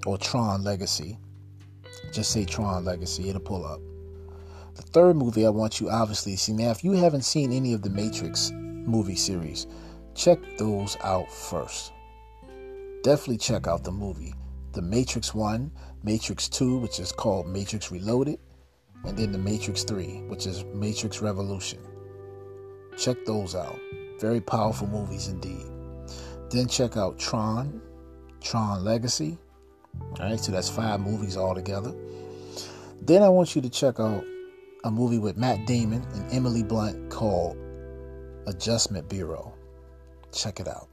[0.06, 1.18] or Tron Legacy.
[2.14, 3.82] Just say Tron Legacy, it'll pull up.
[4.76, 6.54] The third movie I want you obviously to see.
[6.54, 8.54] Now, if you haven't seen any of the Matrix
[8.86, 9.68] movie series,
[10.16, 11.92] check those out first.
[13.04, 14.34] Definitely check out the movie
[14.74, 15.72] the Matrix 1,
[16.04, 18.40] Matrix 2, which is called Matrix Reloaded,
[19.06, 21.80] and then the Matrix 3, which is Matrix Revolution.
[22.98, 23.80] Check those out.
[24.20, 25.66] Very powerful movies indeed.
[26.50, 27.82] Then check out Tron,
[28.42, 29.38] Tron Legacy.
[30.20, 31.94] All right, so that's five movies altogether.
[33.02, 34.24] Then I want you to check out
[34.84, 37.58] a movie with Matt Damon and Emily Blunt called
[38.48, 39.54] Adjustment Bureau.
[40.32, 40.90] Check it out.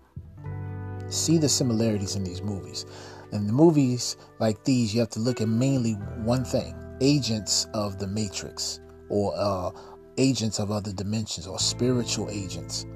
[1.09, 2.87] See the similarities in these movies.
[3.33, 5.93] In the movies like these, you have to look at mainly
[6.25, 9.71] one thing agents of the Matrix or uh,
[10.19, 12.87] agents of other dimensions or spiritual agents.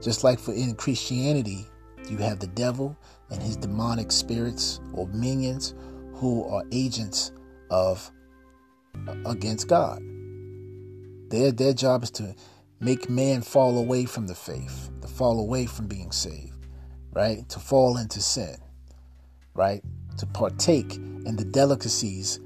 [0.00, 1.66] Just like for in Christianity,
[2.08, 2.96] you have the devil
[3.30, 5.74] and his demonic spirits or minions
[6.14, 7.32] who are agents
[7.70, 8.10] of
[9.06, 10.00] uh, against God.
[11.30, 12.34] Their their job is to
[12.80, 16.66] make man fall away from the faith, to fall away from being saved,
[17.12, 17.48] right?
[17.48, 18.56] To fall into sin
[19.58, 19.82] right?
[20.18, 22.40] To partake in the delicacies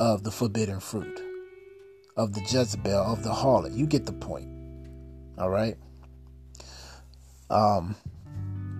[0.00, 1.20] of the forbidden fruit,
[2.16, 3.76] of the Jezebel, of the harlot.
[3.76, 4.48] You get the point.
[5.38, 5.76] All right.
[7.50, 7.94] Um,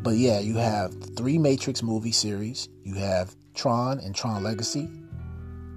[0.03, 2.69] but yeah, you have three Matrix movie series.
[2.83, 4.89] You have Tron and Tron Legacy.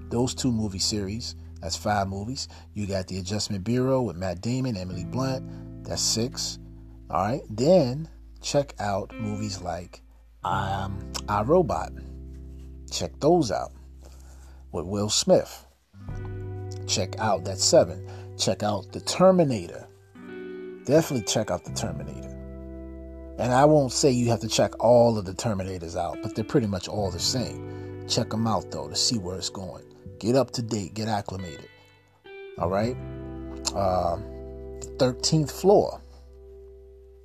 [0.09, 1.35] Those two movie series.
[1.61, 2.47] That's five movies.
[2.73, 5.83] You got the Adjustment Bureau with Matt Damon, Emily Blunt.
[5.83, 6.59] That's six.
[7.09, 7.41] All right.
[7.49, 8.09] Then
[8.41, 10.01] check out movies like
[10.43, 11.91] um, I Robot.
[12.91, 13.71] Check those out
[14.71, 15.65] with Will Smith.
[16.87, 18.07] Check out that seven.
[18.37, 19.87] Check out the Terminator.
[20.85, 22.33] Definitely check out the Terminator.
[23.39, 26.45] And I won't say you have to check all of the Terminators out, but they're
[26.45, 28.05] pretty much all the same.
[28.07, 29.83] Check them out though to see where it's going.
[30.19, 31.69] Get up to date, get acclimated.
[32.57, 32.95] All right.
[33.75, 34.17] Uh,
[34.79, 36.01] the 13th Floor.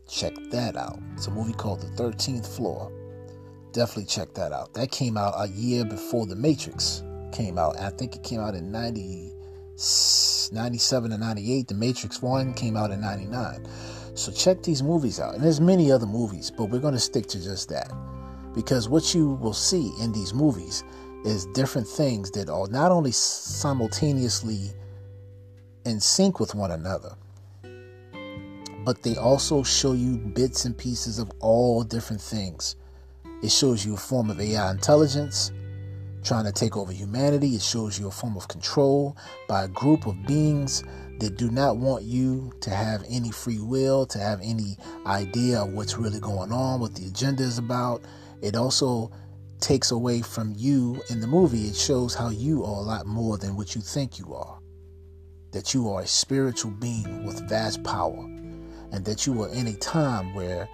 [0.08, 0.98] Check that out.
[1.14, 2.92] It's a movie called The 13th Floor
[3.72, 4.74] definitely check that out.
[4.74, 7.78] That came out a year before The Matrix came out.
[7.78, 9.32] I think it came out in 90,
[10.52, 11.68] 97 and 98.
[11.68, 13.66] The Matrix 1 came out in 99.
[14.14, 15.34] So check these movies out.
[15.34, 17.90] And there's many other movies, but we're going to stick to just that.
[18.54, 20.84] Because what you will see in these movies
[21.24, 24.70] is different things that are not only simultaneously
[25.84, 27.14] in sync with one another,
[28.84, 32.76] but they also show you bits and pieces of all different things
[33.42, 35.50] it shows you a form of AI intelligence
[36.22, 37.56] trying to take over humanity.
[37.56, 39.16] It shows you a form of control
[39.48, 40.84] by a group of beings
[41.18, 45.72] that do not want you to have any free will, to have any idea of
[45.72, 48.02] what's really going on, what the agenda is about.
[48.42, 49.10] It also
[49.62, 51.68] takes away from you in the movie.
[51.68, 54.58] It shows how you are a lot more than what you think you are.
[55.52, 58.24] That you are a spiritual being with vast power,
[58.92, 60.68] and that you are in a time where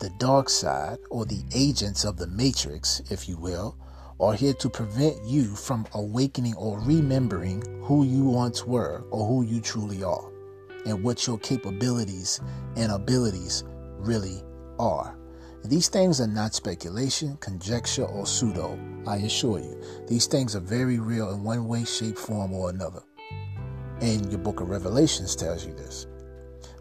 [0.00, 3.76] the dark side, or the agents of the matrix, if you will,
[4.18, 9.42] are here to prevent you from awakening or remembering who you once were or who
[9.42, 10.30] you truly are
[10.86, 12.40] and what your capabilities
[12.76, 13.64] and abilities
[13.98, 14.42] really
[14.78, 15.19] are.
[15.64, 19.80] These things are not speculation, conjecture, or pseudo, I assure you.
[20.08, 23.02] These things are very real in one way, shape, form, or another.
[24.00, 26.06] And your book of Revelations tells you this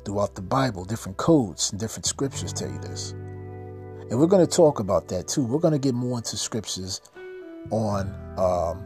[0.05, 0.86] throughout the Bible.
[0.86, 3.11] Different codes and different scriptures tell you this.
[3.11, 5.45] And we're going to talk about that too.
[5.45, 7.01] We're going to get more into scriptures
[7.69, 8.07] on
[8.38, 8.86] um,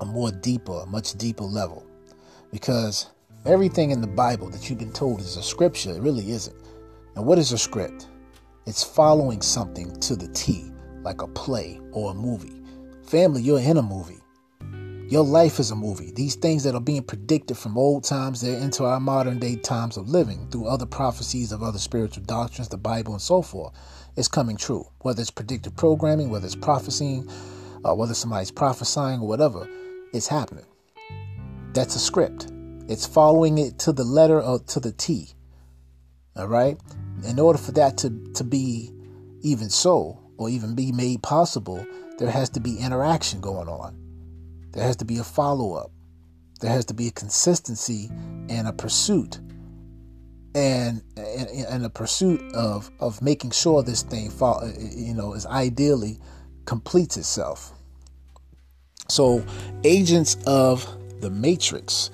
[0.00, 1.86] a more deeper, much deeper level.
[2.50, 3.06] Because
[3.46, 6.56] everything in the Bible that you've been told is a scripture, it really isn't.
[7.14, 8.08] And what is a script?
[8.66, 12.62] It's following something to the T, like a play or a movie.
[13.02, 14.20] Family, you're in a movie.
[15.10, 16.12] Your life is a movie.
[16.12, 19.98] These things that are being predicted from old times, they're into our modern day times
[19.98, 23.74] of living through other prophecies of other spiritual doctrines, the Bible, and so forth.
[24.16, 24.88] It's coming true.
[25.02, 27.28] Whether it's predictive programming, whether it's prophesying,
[27.84, 29.68] uh, whether somebody's prophesying or whatever,
[30.14, 30.64] it's happening.
[31.74, 32.50] That's a script.
[32.88, 35.34] It's following it to the letter or to the T.
[36.34, 36.78] All right?
[37.24, 38.92] In order for that to, to be
[39.42, 41.86] even so, or even be made possible,
[42.18, 43.96] there has to be interaction going on.
[44.72, 45.90] There has to be a follow up.
[46.60, 48.10] There has to be a consistency
[48.48, 49.38] and a pursuit,
[50.54, 55.14] and and, and a pursuit of of making sure this thing, fall, uh, uh, you
[55.14, 56.18] know, is ideally
[56.64, 57.72] completes itself.
[59.08, 59.44] So,
[59.84, 60.86] agents of
[61.20, 62.10] the matrix.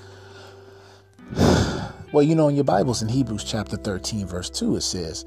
[2.12, 5.24] Well, you know, in your Bibles in Hebrews chapter 13, verse 2, it says,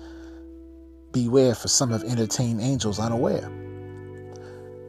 [1.13, 3.49] Beware, for some have entertained angels unaware.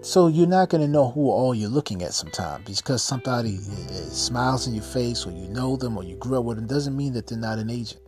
[0.00, 3.92] So you're not going to know who all you're looking at sometimes because somebody eh,
[3.92, 6.66] eh, smiles in your face or you know them or you grew up with them
[6.66, 8.02] doesn't mean that they're not an agent.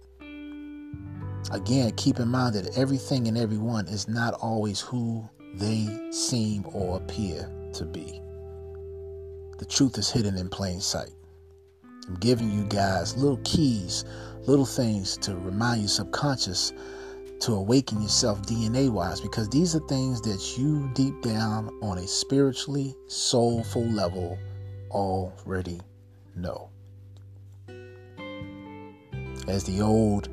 [1.53, 6.97] Again, keep in mind that everything and everyone is not always who they seem or
[6.97, 8.21] appear to be.
[9.59, 11.16] The truth is hidden in plain sight.
[12.09, 14.05] I'm giving you guys little keys,
[14.47, 16.73] little things to remind your subconscious
[17.41, 22.07] to awaken yourself DNA wise because these are things that you deep down on a
[22.07, 24.39] spiritually soulful level
[24.91, 25.81] already
[26.35, 26.71] know.
[29.49, 30.29] As the old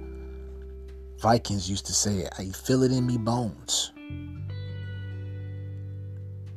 [1.19, 3.93] Vikings used to say, I feel it in me bones.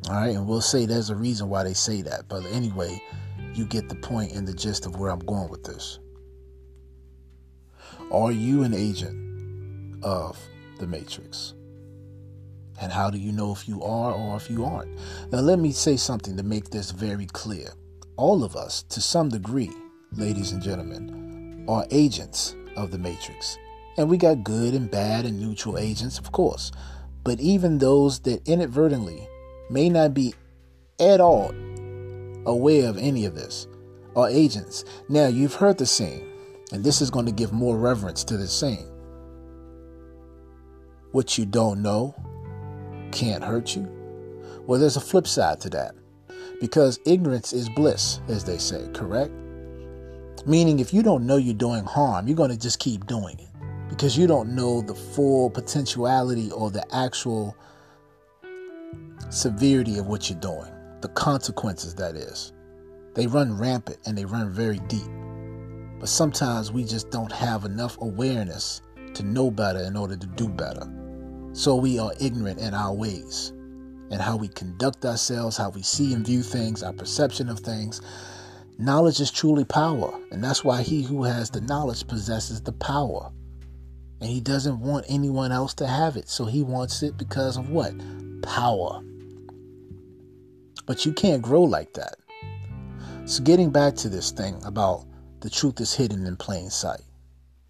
[0.09, 2.29] All right, and we'll say there's a reason why they say that.
[2.29, 3.03] But anyway,
[3.57, 5.99] you get the point and the gist of where I'm going with this.
[8.13, 10.39] Are you an agent of
[10.79, 11.55] the Matrix?
[12.81, 14.91] And how do you know if you are or if you aren't?
[15.33, 17.71] Now, let me say something to make this very clear.
[18.17, 19.71] All of us, to some degree,
[20.13, 23.57] ladies and gentlemen, are agents of the Matrix.
[23.97, 26.71] And we got good and bad and neutral agents, of course.
[27.25, 29.27] But even those that inadvertently
[29.71, 30.35] may not be
[31.01, 31.53] at all
[32.47, 33.67] aware of any of this
[34.15, 34.85] are agents.
[35.09, 36.27] Now, you've heard the saying,
[36.73, 38.91] and this is going to give more reverence to the saying.
[41.13, 42.15] What you don't know
[43.13, 43.89] can't hurt you.
[44.67, 45.95] Well, there's a flip side to that
[46.61, 49.33] because ignorance is bliss, as they say, correct?
[50.47, 53.49] Meaning, if you don't know you're doing harm, you're going to just keep doing it
[53.89, 57.57] because you don't know the full potentiality or the actual
[59.31, 60.71] severity of what you're doing,
[61.07, 62.53] the consequences, that is.
[63.15, 65.09] They run rampant and they run very deep.
[66.01, 68.83] But sometimes we just don't have enough awareness
[69.15, 70.83] to know better in order to do better.
[71.53, 73.53] So we are ignorant in our ways
[74.11, 78.01] and how we conduct ourselves, how we see and view things, our perception of things.
[78.77, 83.31] Knowledge is truly power, and that's why he who has the knowledge possesses the power.
[84.21, 87.71] And he doesn't want anyone else to have it, so he wants it because of
[87.71, 87.95] what?
[88.43, 89.03] Power.
[90.87, 92.17] But you can't grow like that.
[93.25, 95.05] So, getting back to this thing about
[95.41, 97.03] the truth is hidden in plain sight,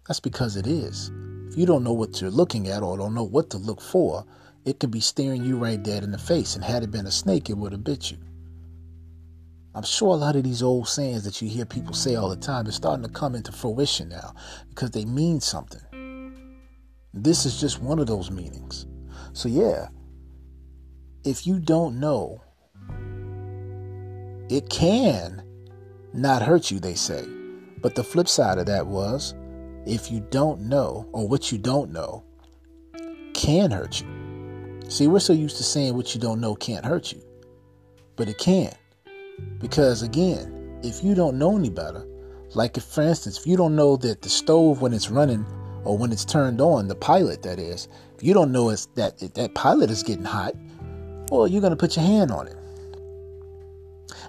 [0.07, 1.11] that's because it is.
[1.49, 4.23] If you don't know what you're looking at or don't know what to look for,
[4.65, 6.55] it could be staring you right dead in the face.
[6.55, 8.17] And had it been a snake, it would have bit you.
[9.73, 12.35] I'm sure a lot of these old sayings that you hear people say all the
[12.35, 14.33] time are starting to come into fruition now
[14.69, 15.81] because they mean something.
[17.13, 18.85] This is just one of those meanings.
[19.33, 19.87] So, yeah,
[21.23, 22.41] if you don't know
[24.49, 25.43] it can
[26.13, 27.25] not hurt you, they say.
[27.81, 29.35] But the flip side of that was
[29.85, 32.23] if you don't know, or what you don't know,
[33.33, 34.07] can hurt you.
[34.89, 37.21] See, we're so used to saying what you don't know can't hurt you,
[38.15, 38.73] but it can.
[39.59, 42.05] Because again, if you don't know any better,
[42.53, 45.45] like if, for instance, if you don't know that the stove, when it's running
[45.83, 49.19] or when it's turned on, the pilot that is, if you don't know it's that
[49.19, 50.55] that pilot is getting hot,
[51.29, 52.57] well, you're going to put your hand on it.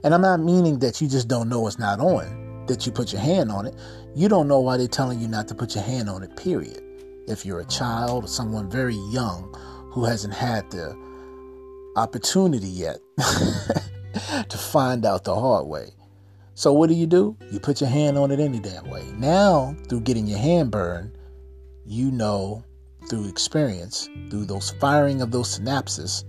[0.02, 3.12] And I'm not meaning that you just don't know it's not on, that you put
[3.12, 3.74] your hand on it.
[4.14, 6.82] You don't know why they're telling you not to put your hand on it, period.
[7.26, 9.54] If you're a child or someone very young
[9.92, 10.96] who hasn't had the
[11.96, 12.98] opportunity yet
[14.48, 15.90] to find out the hard way.
[16.54, 17.36] So, what do you do?
[17.52, 19.04] You put your hand on it any damn way.
[19.16, 21.16] Now, through getting your hand burned,
[21.84, 22.64] you know
[23.08, 26.24] through experience, through those firing of those synapses,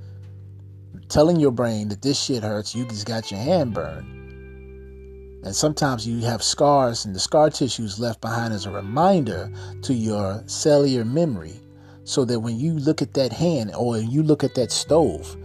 [1.09, 4.07] telling your brain that this shit hurts, you just got your hand burned.
[5.43, 9.51] And sometimes you have scars, and the scar tissue is left behind as a reminder
[9.83, 11.59] to your cellular memory
[12.03, 15.35] so that when you look at that hand or you look at that stove,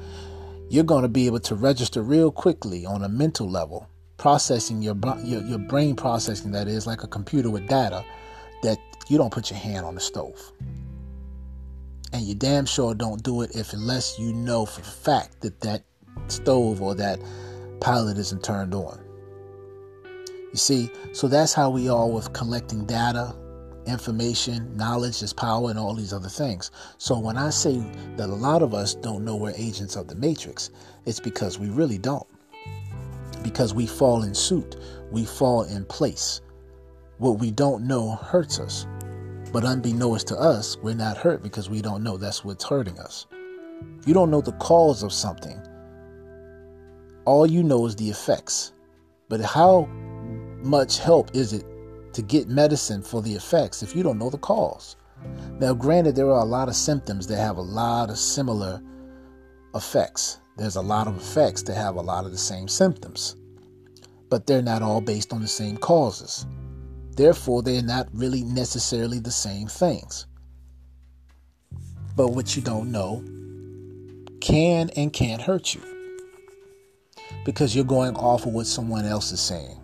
[0.68, 4.96] you're going to be able to register real quickly on a mental level, processing your,
[5.22, 8.04] your, your brain processing that is like a computer with data
[8.62, 10.52] that you don't put your hand on the stove.
[12.14, 15.82] And you damn sure don't do it if unless you know for fact that that
[16.28, 17.18] stove or that
[17.80, 19.00] pilot isn't turned on.
[20.52, 23.34] You see, so that's how we are with collecting data,
[23.88, 26.70] information, knowledge is power, and all these other things.
[26.98, 27.82] So when I say
[28.14, 30.70] that a lot of us don't know we're agents of the matrix,
[31.06, 32.28] it's because we really don't.
[33.42, 34.76] Because we fall in suit,
[35.10, 36.42] we fall in place.
[37.18, 38.86] What we don't know hurts us.
[39.54, 43.28] But unbeknownst to us, we're not hurt because we don't know that's what's hurting us.
[44.04, 45.64] You don't know the cause of something.
[47.24, 48.72] All you know is the effects.
[49.28, 49.84] But how
[50.64, 51.64] much help is it
[52.14, 54.96] to get medicine for the effects if you don't know the cause?
[55.60, 58.82] Now, granted, there are a lot of symptoms that have a lot of similar
[59.72, 60.40] effects.
[60.56, 63.36] There's a lot of effects that have a lot of the same symptoms,
[64.30, 66.44] but they're not all based on the same causes.
[67.16, 70.26] Therefore, they're not really necessarily the same things.
[72.16, 73.22] But what you don't know
[74.40, 75.80] can and can't hurt you
[77.44, 79.80] because you're going off of what someone else is saying.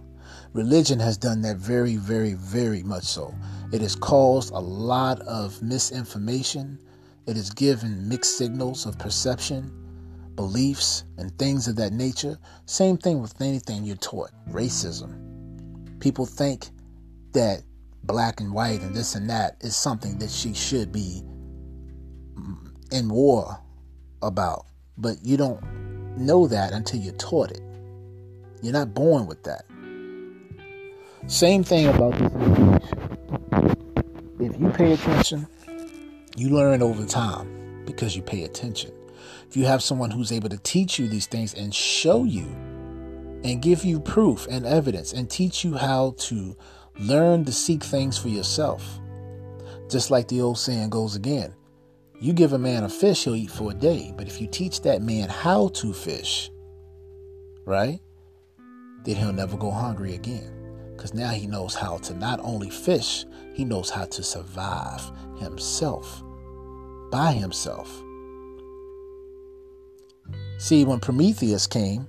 [0.53, 3.35] Religion has done that very, very, very much so.
[3.73, 6.79] It has caused a lot of misinformation.
[7.27, 9.73] It has given mixed signals of perception,
[10.35, 12.37] beliefs, and things of that nature.
[12.67, 16.01] Same thing with anything you're taught racism.
[16.01, 16.71] People think
[17.33, 17.63] that
[18.05, 21.23] black and white and this and that is something that she should be
[22.91, 23.59] in war
[24.23, 24.67] about.
[24.99, 25.63] But you don't
[26.17, 27.63] know that until you're taught it.
[28.63, 29.65] You're not born with that.
[31.27, 32.33] Same thing about this.
[34.41, 35.47] If you pay attention,
[36.37, 38.93] you learn over time because you pay attention.
[39.49, 42.47] If you have someone who's able to teach you these things and show you
[43.43, 46.57] and give you proof and evidence and teach you how to
[46.99, 49.01] learn to seek things for yourself.
[49.89, 51.55] Just like the old saying goes again
[52.21, 54.13] you give a man a fish, he'll eat for a day.
[54.15, 56.51] But if you teach that man how to fish,
[57.65, 57.99] right,
[59.05, 60.93] then he'll never go hungry again.
[60.95, 63.25] Because now he knows how to not only fish,
[63.55, 65.01] he knows how to survive
[65.39, 66.23] himself
[67.11, 67.91] by himself.
[70.59, 72.07] See, when Prometheus came,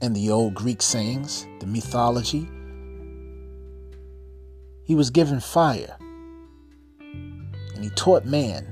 [0.00, 2.48] in the old Greek sayings, the mythology,
[4.86, 5.96] he was given fire
[7.00, 8.64] and he taught man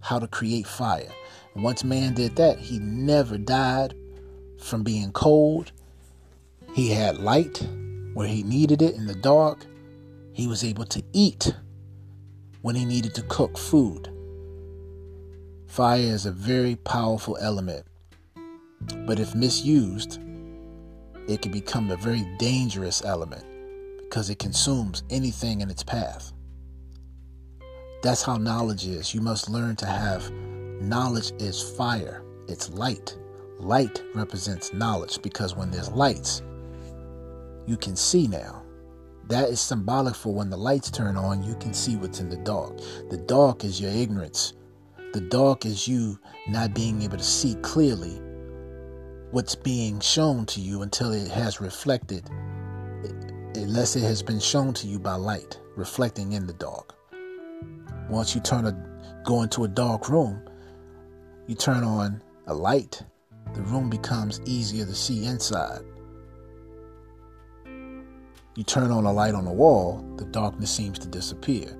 [0.00, 1.08] how to create fire.
[1.54, 3.94] And once man did that, he never died
[4.58, 5.70] from being cold.
[6.74, 7.66] He had light
[8.14, 9.64] where he needed it in the dark.
[10.32, 11.54] He was able to eat
[12.62, 14.10] when he needed to cook food.
[15.68, 17.86] Fire is a very powerful element,
[19.06, 20.18] but if misused,
[21.28, 23.44] it can become a very dangerous element
[24.14, 26.32] because it consumes anything in its path.
[28.00, 29.12] That's how knowledge is.
[29.12, 30.30] You must learn to have
[30.80, 33.18] knowledge is fire, it's light.
[33.58, 36.42] Light represents knowledge because when there's lights,
[37.66, 38.62] you can see now.
[39.26, 42.36] That is symbolic for when the lights turn on, you can see what's in the
[42.36, 42.78] dark.
[43.10, 44.52] The dark is your ignorance.
[45.12, 48.20] The dark is you not being able to see clearly
[49.32, 52.30] what's being shown to you until it has reflected,
[53.56, 56.94] unless it has been shown to you by light, reflecting in the dark.
[58.08, 58.72] Once you turn a
[59.24, 60.40] go into a dark room,
[61.46, 63.02] you turn on a light,
[63.54, 65.80] the room becomes easier to see inside.
[68.56, 71.76] You turn on a light on the wall, the darkness seems to disappear.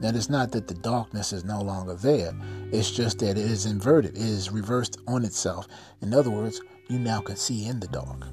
[0.00, 2.32] Now, it's not that the darkness is no longer there,
[2.72, 5.68] it's just that it is inverted, it is reversed on itself.
[6.00, 8.26] In other words, you now can see in the dark.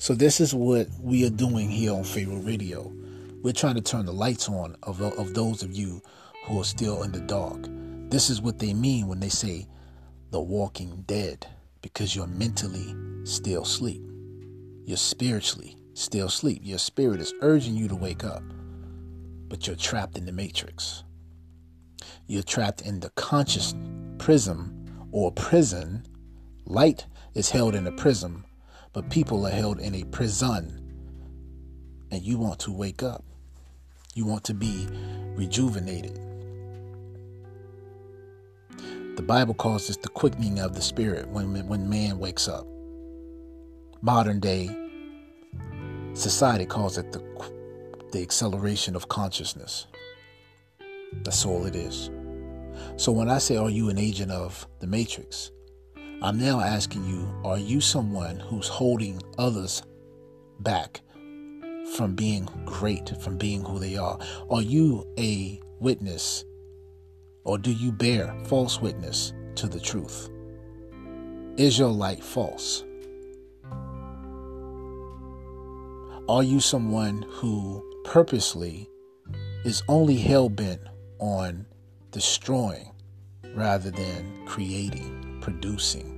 [0.00, 2.90] So, this is what we are doing here on Pharaoh Radio.
[3.42, 6.00] We're trying to turn the lights on of, of those of you
[6.46, 7.68] who are still in the dark.
[8.08, 9.66] This is what they mean when they say
[10.30, 11.46] the walking dead,
[11.82, 12.94] because you're mentally
[13.24, 14.00] still asleep.
[14.86, 16.62] You're spiritually still asleep.
[16.64, 18.42] Your spirit is urging you to wake up,
[19.48, 21.04] but you're trapped in the matrix.
[22.26, 23.74] You're trapped in the conscious
[24.16, 26.06] prism or prison.
[26.64, 28.46] Light is held in a prism,
[28.92, 30.76] but people are held in a prison.
[32.10, 33.24] And you want to wake up.
[34.14, 34.88] You want to be
[35.36, 36.18] rejuvenated.
[39.16, 42.66] The Bible calls this the quickening of the spirit when, when man wakes up.
[44.02, 44.74] Modern day
[46.14, 47.20] society calls it the,
[48.12, 49.86] the acceleration of consciousness.
[51.22, 52.10] That's all it is.
[52.96, 55.50] So when I say, Are you an agent of the matrix?
[56.22, 59.82] I'm now asking you, Are you someone who's holding others
[60.60, 61.00] back
[61.96, 64.18] from being great, from being who they are?
[64.50, 66.44] Are you a witness
[67.44, 70.28] or do you bear false witness to the truth?
[71.56, 72.84] Is your light false?
[76.28, 78.88] Are you someone who purposely
[79.64, 80.82] is only hell bent
[81.18, 81.66] on
[82.12, 82.92] destroying
[83.54, 86.16] rather than creating, producing?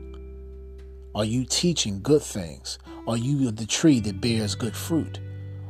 [1.15, 2.79] Are you teaching good things?
[3.07, 5.21] Are you the tree that bears good fruit?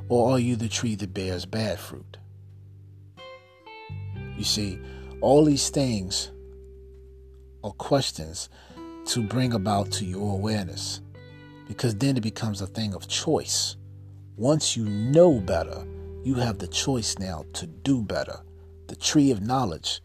[0.08, 2.18] Or are you the tree that bears bad fruit?
[4.36, 4.78] You see,
[5.20, 6.30] all these things
[7.64, 8.48] are questions
[9.06, 11.00] to bring about to your awareness
[11.66, 13.76] because then it becomes a thing of choice.
[14.36, 15.86] Once you know better,
[16.24, 18.40] you have the choice now to do better.
[18.88, 20.00] The tree of knowledge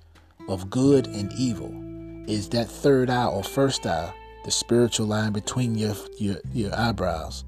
[0.49, 1.86] of good and evil
[2.27, 4.13] is that third eye or first eye,
[4.43, 7.45] the spiritual line between your, your, your eyebrows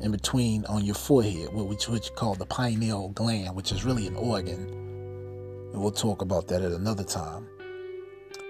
[0.00, 4.16] in between on your forehead, which which call the pineal gland, which is really an
[4.16, 4.68] organ.
[5.72, 7.46] And we'll talk about that at another time.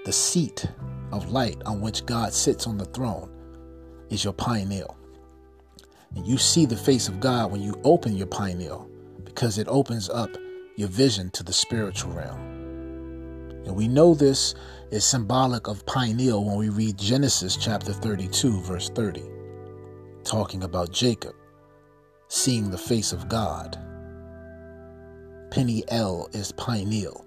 [0.04, 0.66] The seat
[1.10, 3.30] of light on which God sits on the throne
[4.10, 4.96] is your pineal.
[6.14, 8.88] And you see the face of God when you open your pineal
[9.24, 10.30] because it opens up
[10.76, 12.38] your vision to the spiritual realm.
[13.64, 14.54] And we know this
[14.90, 19.22] is symbolic of pineal when we read Genesis chapter 32, verse 30,
[20.24, 21.34] talking about Jacob
[22.28, 23.78] seeing the face of God.
[25.50, 27.24] Peniel is pineal.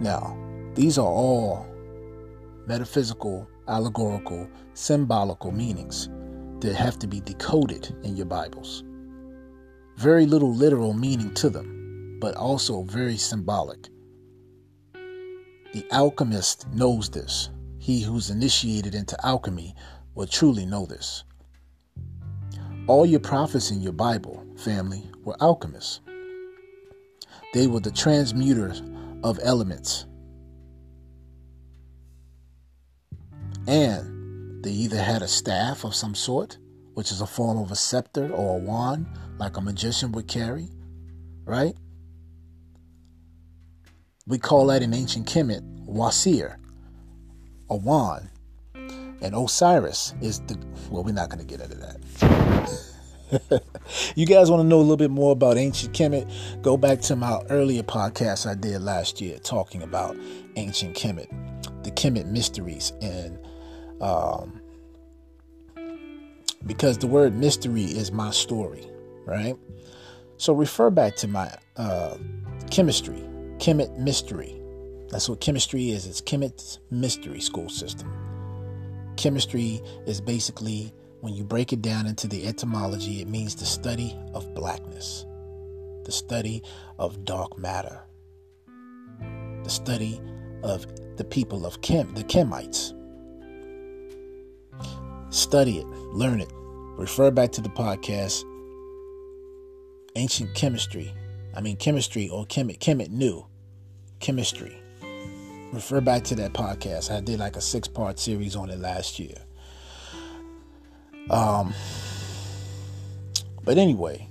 [0.00, 0.36] Now,
[0.74, 1.66] these are all
[2.66, 6.10] metaphysical, allegorical, symbolical meanings
[6.60, 8.84] that have to be decoded in your Bibles.
[9.96, 13.88] Very little literal meaning to them, but also very symbolic.
[15.78, 17.50] The alchemist knows this.
[17.78, 19.76] He who's initiated into alchemy
[20.16, 21.22] will truly know this.
[22.88, 26.00] All your prophets in your Bible, family, were alchemists.
[27.54, 28.82] They were the transmuters
[29.22, 30.06] of elements.
[33.68, 36.58] And they either had a staff of some sort,
[36.94, 39.06] which is a form of a scepter or a wand,
[39.38, 40.70] like a magician would carry,
[41.44, 41.76] right?
[44.28, 46.56] We call that in ancient Kemet wasir,
[47.70, 48.28] a wand.
[49.20, 50.56] And Osiris is the,
[50.90, 53.62] well, we're not going to get into that.
[54.14, 56.30] you guys want to know a little bit more about ancient Kemet?
[56.62, 60.16] Go back to my earlier podcast I did last year talking about
[60.56, 61.28] ancient Kemet,
[61.82, 63.38] the Kemet mysteries, and
[64.00, 64.60] um,
[66.66, 68.86] because the word mystery is my story,
[69.24, 69.56] right?
[70.36, 72.16] So refer back to my uh,
[72.70, 73.27] chemistry,
[73.58, 74.60] Kemet mystery.
[75.10, 76.06] That's what chemistry is.
[76.06, 78.12] It's Kemet's mystery school system.
[79.16, 84.16] Chemistry is basically, when you break it down into the etymology, it means the study
[84.34, 85.26] of blackness,
[86.04, 86.62] the study
[86.98, 88.00] of dark matter,
[89.64, 90.20] the study
[90.62, 90.86] of
[91.16, 92.94] the people of Chem, the Kemites.
[95.34, 96.52] Study it, learn it,
[96.96, 98.44] refer back to the podcast,
[100.16, 101.12] Ancient Chemistry.
[101.54, 103.46] I mean, chemistry or Kemet, Kemet New,
[104.20, 104.80] chemistry
[105.72, 107.14] refer back to that podcast.
[107.14, 109.36] I did like a six part series on it last year.
[111.30, 111.74] Um,
[113.62, 114.28] but anyway,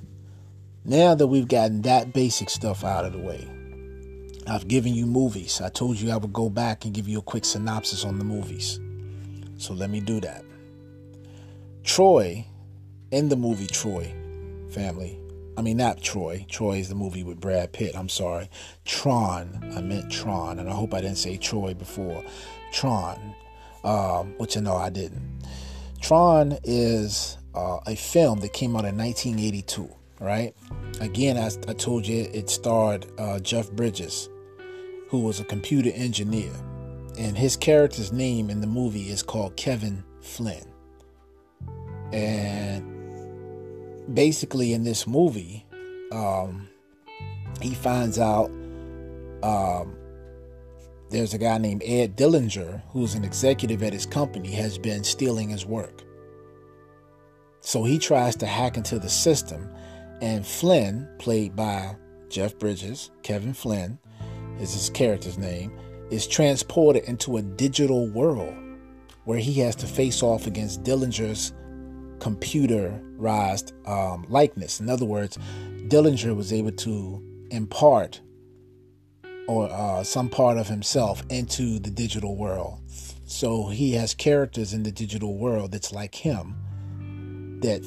[0.84, 3.48] now that we've gotten that basic stuff out of the way,
[4.48, 5.62] I've given you movies.
[5.62, 8.24] I told you I would go back and give you a quick synopsis on the
[8.24, 8.80] movies.
[9.58, 10.44] So let me do that.
[11.84, 12.46] Troy,
[13.12, 14.14] in the movie Troy,
[14.72, 15.20] family,
[15.58, 16.46] I mean, not Troy.
[16.48, 17.98] Troy is the movie with Brad Pitt.
[17.98, 18.48] I'm sorry.
[18.86, 19.74] Tron.
[19.76, 20.60] I meant Tron.
[20.60, 22.24] And I hope I didn't say Troy before.
[22.72, 23.34] Tron.
[23.84, 25.42] Um, which I know I didn't.
[26.00, 29.90] Tron is uh, a film that came out in 1982,
[30.20, 30.54] right?
[31.02, 34.30] Again, as I told you, it starred uh, Jeff Bridges,
[35.10, 36.52] who was a computer engineer.
[37.18, 40.72] And his character's name in the movie is called Kevin Flynn.
[42.14, 42.97] And
[44.14, 45.66] basically in this movie,
[46.12, 46.68] um,
[47.62, 48.50] he finds out
[49.44, 49.96] um,
[51.10, 55.50] there's a guy named Ed Dillinger, who's an executive at his company, has been stealing
[55.50, 56.04] his work.
[57.62, 59.70] So he tries to hack into the system,
[60.22, 61.96] and Flynn, played by
[62.30, 64.00] Jeff Bridges, Kevin Flynn
[64.60, 65.72] is his character's name,
[66.10, 68.56] is transported into a digital world
[69.26, 71.54] where he has to face off against Dillinger's
[72.20, 74.80] computerized um, likeness.
[74.80, 75.38] In other words,
[75.88, 78.22] Dillinger was able to impart
[79.48, 82.80] or uh, some part of himself into the digital world.
[83.26, 86.56] So he has characters in the digital world that's like him
[87.62, 87.82] that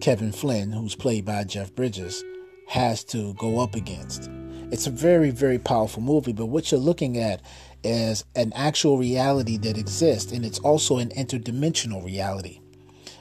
[0.00, 2.24] Kevin Flynn, who's played by Jeff Bridges,
[2.66, 4.30] has to go up against.
[4.70, 7.42] It's a very, very powerful movie, but what you're looking at
[7.84, 12.61] is an actual reality that exists, and it's also an interdimensional reality.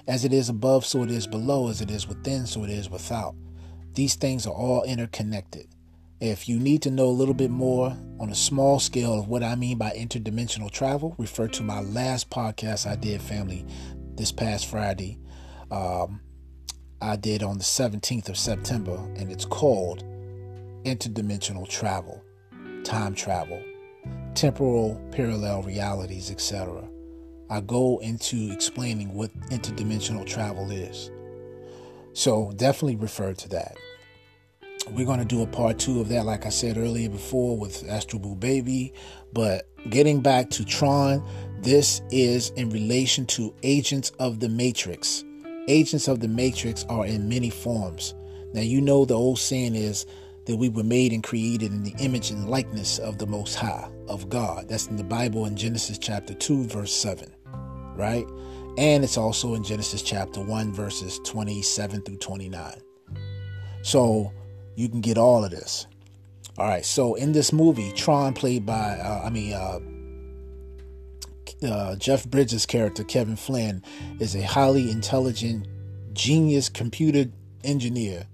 [0.07, 1.69] As it is above, so it is below.
[1.69, 3.35] As it is within, so it is without.
[3.93, 5.67] These things are all interconnected.
[6.19, 9.41] If you need to know a little bit more on a small scale of what
[9.41, 13.65] I mean by interdimensional travel, refer to my last podcast I did, family,
[14.15, 15.19] this past Friday.
[15.71, 16.21] Um,
[17.01, 20.03] I did on the 17th of September, and it's called
[20.83, 22.23] Interdimensional Travel,
[22.83, 23.59] Time Travel,
[24.35, 26.87] Temporal Parallel Realities, etc.
[27.51, 31.11] I go into explaining what interdimensional travel is.
[32.13, 33.75] So definitely refer to that.
[34.91, 37.87] We're going to do a part two of that, like I said earlier before, with
[37.89, 38.93] Astro Boo Baby.
[39.33, 41.23] But getting back to Tron,
[41.59, 45.25] this is in relation to Agents of the Matrix.
[45.67, 48.15] Agents of the Matrix are in many forms.
[48.53, 50.05] Now, you know the old saying is
[50.45, 53.89] that we were made and created in the image and likeness of the Most High,
[54.07, 54.67] of God.
[54.67, 57.33] That's in the Bible in Genesis chapter 2, verse 7,
[57.95, 58.25] right?
[58.77, 62.81] And it's also in Genesis chapter 1, verses 27 through 29.
[63.81, 64.31] So
[64.75, 65.87] you can get all of this.
[66.57, 69.79] All right, so in this movie, Tron, played by, uh, I mean, uh,
[71.65, 73.83] uh, Jeff Bridges' character, Kevin Flynn,
[74.19, 75.67] is a highly intelligent,
[76.13, 77.25] genius computer
[77.63, 78.25] engineer.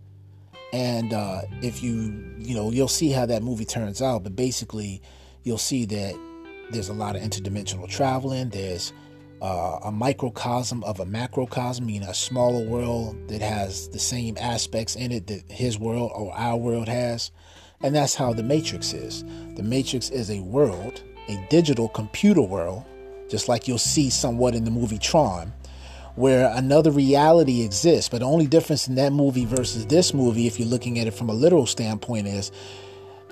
[0.73, 5.01] And uh, if you, you know, you'll see how that movie turns out, but basically,
[5.43, 6.15] you'll see that
[6.71, 8.49] there's a lot of interdimensional traveling.
[8.49, 8.91] There's
[9.41, 14.95] uh, a microcosm of a macrocosm, meaning a smaller world that has the same aspects
[14.95, 17.31] in it that his world or our world has.
[17.81, 19.23] And that's how the Matrix is.
[19.55, 22.83] The Matrix is a world, a digital computer world,
[23.29, 25.53] just like you'll see somewhat in the movie Tron,
[26.15, 28.09] where another reality exists.
[28.09, 31.13] But the only difference in that movie versus this movie, if you're looking at it
[31.13, 32.51] from a literal standpoint, is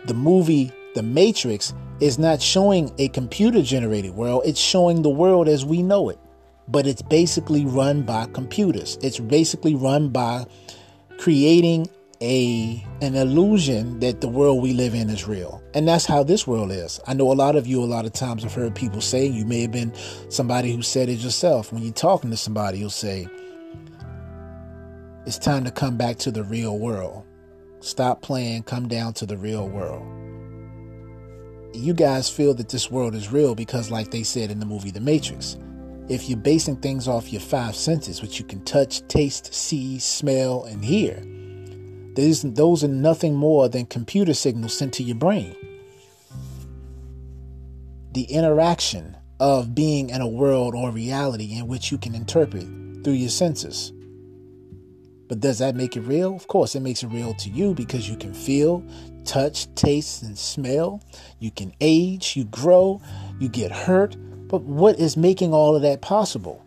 [0.05, 5.49] the movie The Matrix is not showing a computer generated world, it's showing the world
[5.49, 6.17] as we know it.
[6.69, 8.97] But it's basically run by computers.
[9.03, 10.45] It's basically run by
[11.19, 11.89] creating
[12.21, 15.61] a an illusion that the world we live in is real.
[15.73, 17.01] And that's how this world is.
[17.05, 19.45] I know a lot of you a lot of times have heard people say, you
[19.45, 19.93] may have been
[20.29, 21.73] somebody who said it yourself.
[21.73, 23.27] When you're talking to somebody, you'll say,
[25.25, 27.25] It's time to come back to the real world.
[27.81, 30.24] Stop playing, come down to the real world.
[31.75, 34.91] You guys feel that this world is real because, like they said in the movie
[34.91, 35.57] The Matrix,
[36.07, 40.63] if you're basing things off your five senses, which you can touch, taste, see, smell,
[40.63, 41.21] and hear,
[42.15, 45.55] those are nothing more than computer signals sent to your brain.
[48.13, 52.63] The interaction of being in a world or reality in which you can interpret
[53.03, 53.91] through your senses.
[55.27, 56.35] But does that make it real?
[56.35, 58.81] Of course, it makes it real to you because you can feel,
[59.25, 61.01] touch, taste, and smell.
[61.39, 63.01] You can age, you grow,
[63.39, 64.15] you get hurt.
[64.47, 66.63] But what is making all of that possible?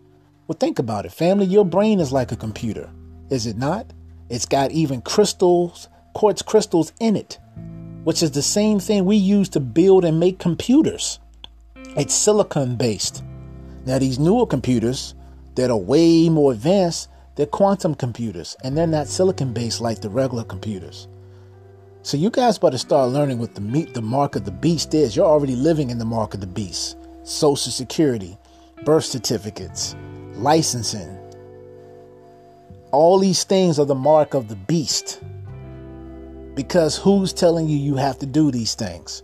[0.46, 1.46] Well, think about it, family.
[1.46, 2.90] Your brain is like a computer,
[3.30, 3.86] is it not?
[4.28, 7.38] It's got even crystals, quartz crystals in it,
[8.04, 11.18] which is the same thing we use to build and make computers.
[11.96, 13.22] It's silicon based.
[13.86, 15.14] Now, these newer computers
[15.54, 20.10] that are way more advanced, they're quantum computers, and they're not silicon based like the
[20.10, 21.08] regular computers.
[22.08, 23.60] So you guys better start learning what the
[23.92, 25.14] the mark of the beast is.
[25.14, 26.96] You're already living in the mark of the beast.
[27.22, 28.38] Social security,
[28.86, 29.94] birth certificates,
[30.32, 31.18] licensing,
[32.92, 35.22] all these things are the mark of the beast.
[36.54, 39.22] Because who's telling you you have to do these things?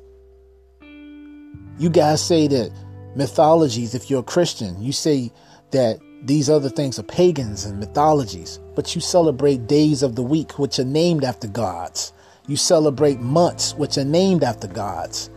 [1.78, 2.70] You guys say that
[3.16, 5.32] mythologies, if you're a Christian, you say
[5.70, 10.58] that these other things are pagans and mythologies, but you celebrate days of the week
[10.58, 12.12] which are named after gods.
[12.46, 15.30] You celebrate months which are named after gods.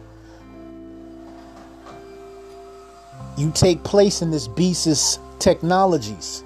[3.38, 6.44] You take place in this beast's technologies.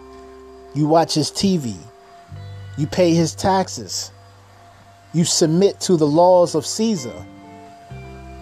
[0.76, 1.76] You watch his TV.
[2.78, 4.12] You pay his taxes.
[5.14, 7.26] You submit to the laws of Caesar.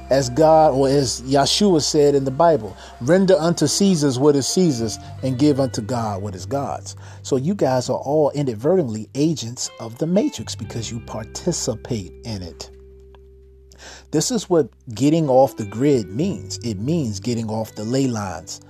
[0.10, 4.98] As God, or as Yeshua said in the Bible, render unto Caesar's what is Caesar's
[5.22, 6.96] and give unto God what is God's.
[7.22, 12.72] So you guys are all inadvertently agents of the matrix because you participate in it.
[14.12, 16.58] This is what getting off the grid means.
[16.64, 18.62] It means getting off the ley lines,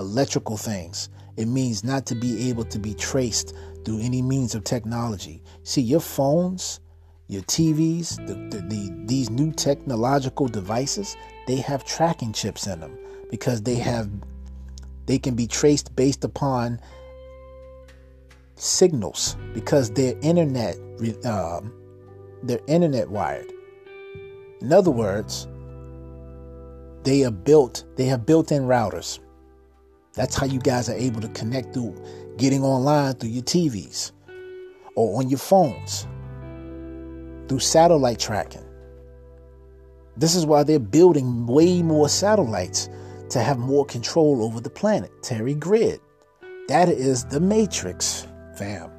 [0.00, 3.54] electrical things, it means not to be able to be traced
[3.84, 5.42] through any means of technology.
[5.62, 6.80] See, your phones,
[7.28, 11.16] your TVs, the, the, the, these new technological devices,
[11.46, 12.98] they have tracking chips in them
[13.30, 14.10] because they have
[15.06, 16.80] they can be traced based upon
[18.54, 20.76] signals because they're internet
[21.24, 21.72] um,
[22.42, 23.50] they're internet wired.
[24.60, 25.48] In other words,
[27.02, 29.18] they are built they have built-in routers.
[30.14, 31.96] That's how you guys are able to connect through
[32.36, 34.12] getting online through your TVs
[34.94, 36.06] or on your phones
[37.52, 38.64] through satellite tracking.
[40.16, 42.88] This is why they're building way more satellites
[43.28, 46.00] to have more control over the planetary grid.
[46.68, 48.26] That is the matrix,
[48.56, 48.90] fam.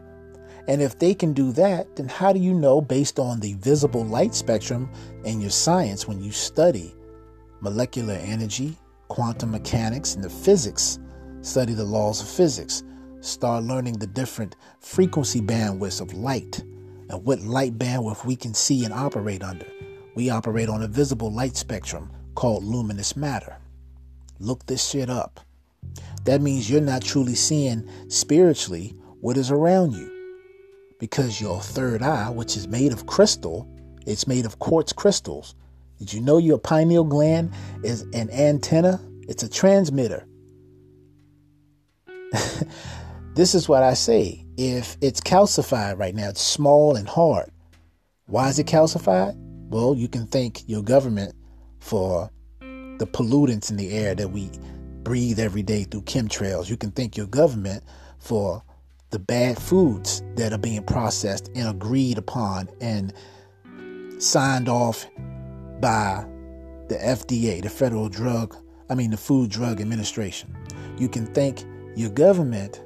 [0.68, 4.06] And if they can do that, then how do you know, based on the visible
[4.06, 4.88] light spectrum
[5.26, 6.94] in your science, when you study
[7.60, 8.78] molecular energy,
[9.08, 11.00] quantum mechanics, and the physics
[11.42, 12.84] study the laws of physics,
[13.22, 16.64] start learning the different frequency bandwidths of light
[17.14, 19.68] and what light bandwidth we can see and operate under.
[20.16, 23.58] We operate on a visible light spectrum called luminous matter.
[24.40, 25.40] Look this shit up.
[26.26, 30.10] That means you're not truly seeing spiritually what is around you.
[31.00, 33.70] Because your third eye, which is made of crystal,
[34.08, 35.54] it's made of quartz crystals.
[36.00, 37.54] Did you know your pineal gland
[37.84, 39.00] is an antenna?
[39.28, 40.26] It's a transmitter.
[43.36, 44.43] this is what I say.
[44.58, 47.50] If it's calcified right now, it's small and hard.
[48.28, 49.36] Why is it calcified?
[49.70, 51.34] Well, you can thank your government
[51.80, 52.30] for
[52.60, 54.52] the pollutants in the air that we
[55.02, 56.70] breathe every day through chemtrails.
[56.70, 57.84] You can thank your government
[58.20, 58.64] for
[59.10, 63.14] the bad foods that are being processed and agreed upon and
[64.20, 65.08] signed off
[65.80, 66.26] by
[66.90, 68.56] the FDA, the Federal Drug,
[68.90, 70.56] I mean, the Food Drug Administration.
[70.98, 71.64] You can thank
[71.96, 72.82] your government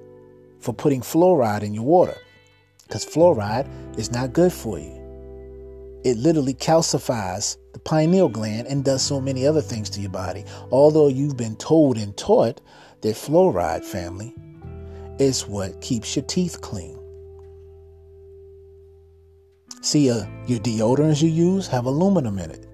[0.59, 2.17] for putting fluoride in your water
[2.87, 4.93] because fluoride is not good for you.
[6.03, 10.45] It literally calcifies the pineal gland and does so many other things to your body.
[10.71, 12.61] Although you've been told and taught
[13.01, 14.33] that fluoride family
[15.19, 16.97] is what keeps your teeth clean.
[19.81, 22.67] See, uh, your deodorants you use have aluminum in it.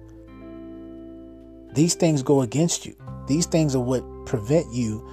[1.74, 2.94] These things go against you.
[3.26, 5.08] These things are what prevent you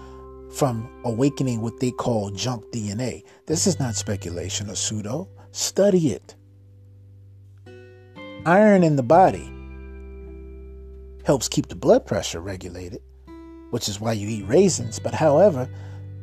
[0.52, 3.24] from awakening what they call junk DNA.
[3.46, 5.30] This is not speculation or pseudo.
[5.52, 6.36] Study it.
[8.46, 9.52] Iron in the body
[11.24, 13.02] helps keep the blood pressure regulated,
[13.70, 15.00] which is why you eat raisins.
[15.00, 15.70] But however,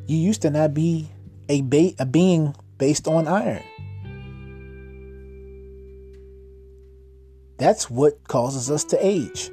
[0.07, 1.09] you used to not be
[1.47, 3.63] a, ba- a being based on iron.
[7.57, 9.51] That's what causes us to age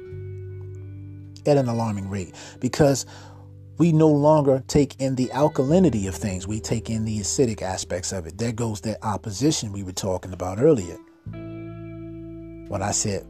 [1.45, 3.05] at an alarming rate because
[3.77, 6.47] we no longer take in the alkalinity of things.
[6.47, 8.37] We take in the acidic aspects of it.
[8.37, 10.97] There goes that opposition we were talking about earlier.
[12.69, 13.25] When I said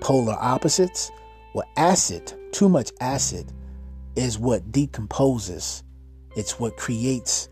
[0.00, 1.10] polar opposites,
[1.54, 3.52] well, acid, too much acid,
[4.16, 5.84] is what decomposes.
[6.36, 7.48] It's what creates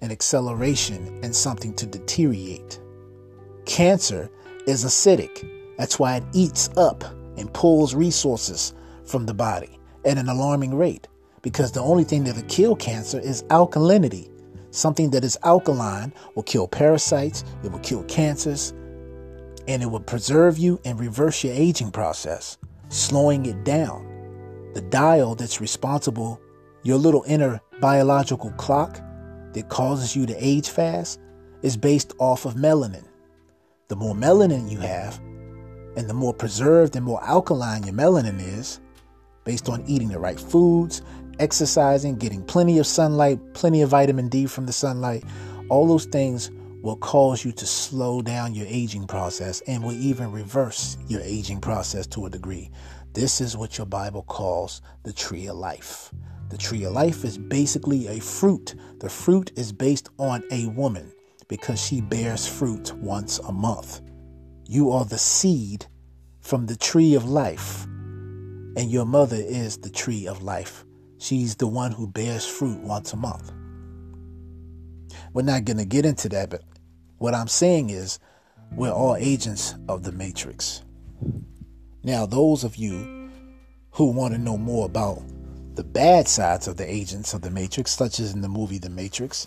[0.00, 2.80] an acceleration and something to deteriorate.
[3.66, 4.30] Cancer
[4.66, 5.48] is acidic.
[5.76, 7.04] That's why it eats up
[7.36, 8.74] and pulls resources
[9.04, 11.06] from the body at an alarming rate
[11.42, 14.30] because the only thing that'll kill cancer is alkalinity.
[14.70, 18.72] Something that is alkaline will kill parasites, it will kill cancers,
[19.68, 22.56] and it will preserve you and reverse your aging process,
[22.88, 24.08] slowing it down.
[24.74, 26.40] The dial that's responsible,
[26.84, 29.00] your little inner biological clock
[29.52, 31.20] that causes you to age fast,
[31.60, 33.04] is based off of melanin.
[33.88, 35.18] The more melanin you have,
[35.96, 38.80] and the more preserved and more alkaline your melanin is,
[39.44, 41.02] based on eating the right foods,
[41.38, 45.24] exercising, getting plenty of sunlight, plenty of vitamin D from the sunlight,
[45.68, 46.50] all those things
[46.82, 51.60] will cause you to slow down your aging process and will even reverse your aging
[51.60, 52.70] process to a degree.
[53.12, 56.12] This is what your Bible calls the tree of life.
[56.48, 58.74] The tree of life is basically a fruit.
[58.98, 61.12] The fruit is based on a woman
[61.48, 64.00] because she bears fruit once a month.
[64.66, 65.86] You are the seed
[66.40, 70.84] from the tree of life, and your mother is the tree of life.
[71.22, 73.52] She's the one who bears fruit once a month.
[75.32, 76.62] We're not going to get into that, but
[77.18, 78.18] what I'm saying is
[78.72, 80.82] we're all agents of the matrix.
[82.02, 83.30] Now, those of you
[83.92, 85.22] who want to know more about
[85.76, 88.90] the bad sides of the agents of the matrix, such as in the movie The
[88.90, 89.46] Matrix,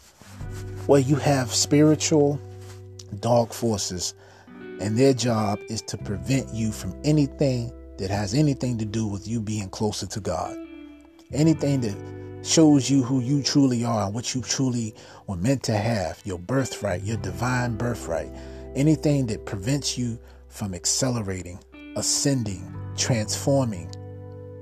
[0.85, 2.39] where you have spiritual
[3.19, 4.13] dark forces,
[4.79, 9.27] and their job is to prevent you from anything that has anything to do with
[9.27, 10.64] you being closer to God.
[11.33, 11.95] Anything that
[12.45, 14.93] shows you who you truly are and what you truly
[15.27, 18.31] were meant to have, your birthright, your divine birthright.
[18.75, 20.19] Anything that prevents you
[20.49, 21.59] from accelerating,
[21.95, 23.89] ascending, transforming,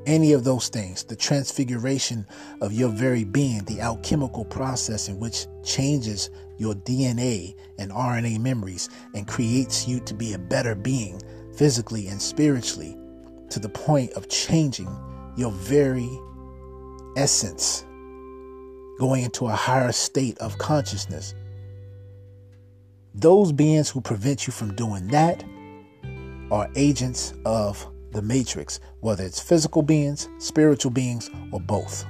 [0.05, 2.25] any of those things, the transfiguration
[2.61, 8.89] of your very being, the alchemical process in which changes your DNA and RNA memories
[9.13, 11.21] and creates you to be a better being
[11.55, 12.97] physically and spiritually
[13.49, 14.89] to the point of changing
[15.35, 16.09] your very
[17.15, 17.85] essence,
[18.99, 21.33] going into a higher state of consciousness.
[23.13, 25.43] Those beings who prevent you from doing that
[26.51, 32.05] are agents of the matrix, whether it's physical beings, spiritual beings, or both.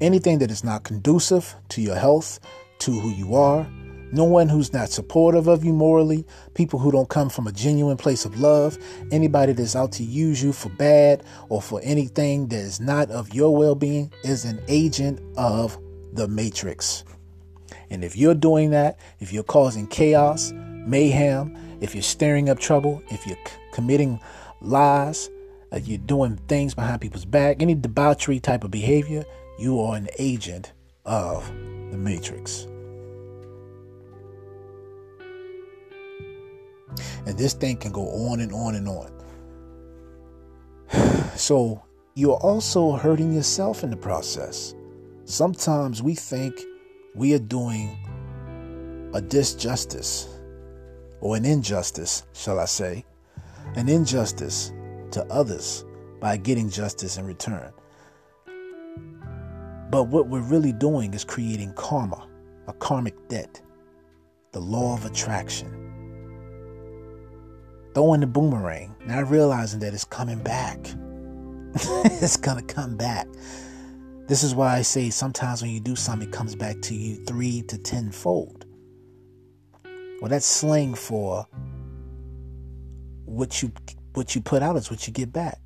[0.00, 2.40] Anything that is not conducive to your health,
[2.80, 3.66] to who you are,
[4.12, 7.96] no one who's not supportive of you morally, people who don't come from a genuine
[7.96, 8.78] place of love,
[9.10, 13.32] anybody that's out to use you for bad or for anything that is not of
[13.34, 15.78] your well being is an agent of
[16.12, 17.04] the matrix.
[17.90, 23.02] And if you're doing that, if you're causing chaos, mayhem, if you're stirring up trouble,
[23.10, 24.20] if you're c- committing
[24.60, 25.30] lies,
[25.72, 29.24] if you're doing things behind people's back, any debauchery type of behavior,
[29.58, 30.72] you are an agent
[31.04, 31.46] of
[31.90, 32.66] the matrix.
[37.26, 39.12] And this thing can go on and on and on.
[41.36, 41.82] So
[42.14, 44.74] you're also hurting yourself in the process.
[45.26, 46.58] Sometimes we think
[47.14, 47.98] we are doing
[49.12, 50.28] a disjustice
[51.20, 53.04] or an injustice, shall I say,
[53.74, 54.72] an injustice
[55.10, 55.84] to others
[56.20, 57.72] by getting justice in return.
[59.90, 62.26] But what we're really doing is creating karma,
[62.66, 63.60] a karmic debt,
[64.52, 65.85] the law of attraction.
[67.96, 70.78] Throwing the boomerang, not realizing that it's coming back.
[72.04, 73.26] it's to come back.
[74.28, 77.24] This is why I say sometimes when you do something, it comes back to you
[77.24, 78.66] three to tenfold.
[80.20, 81.46] Well, that's slang for
[83.24, 83.72] what you
[84.12, 85.58] what you put out is what you get back.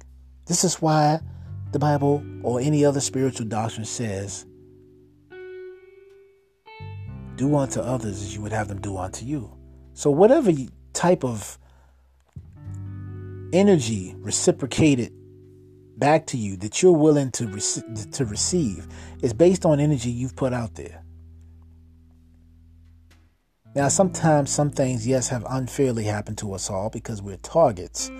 [0.47, 1.19] This is why
[1.73, 4.47] the Bible or any other spiritual doctrine says,
[7.35, 9.51] "Do unto others as you would have them do unto you."
[9.95, 10.53] So, whatever
[10.93, 11.59] type of
[13.53, 15.13] energy reciprocated
[15.97, 18.87] back to you that you're willing to rec- to receive
[19.23, 21.03] is based on energy you've put out there.
[23.75, 28.11] Now, sometimes some things, yes, have unfairly happened to us all because we're targets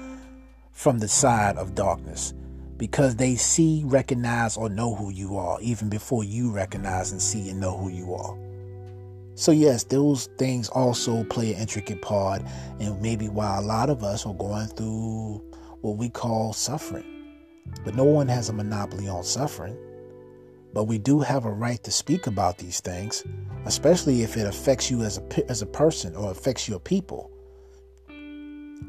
[0.71, 2.33] from the side of darkness
[2.77, 7.51] because they see, recognize, or know who you are even before you recognize and see
[7.51, 8.50] and know who you are.
[9.41, 12.43] So, yes, those things also play an intricate part,
[12.79, 15.43] and maybe why a lot of us are going through
[15.81, 17.39] what we call suffering.
[17.83, 19.79] But no one has a monopoly on suffering.
[20.75, 23.25] But we do have a right to speak about these things,
[23.65, 27.30] especially if it affects you as a, as a person or affects your people.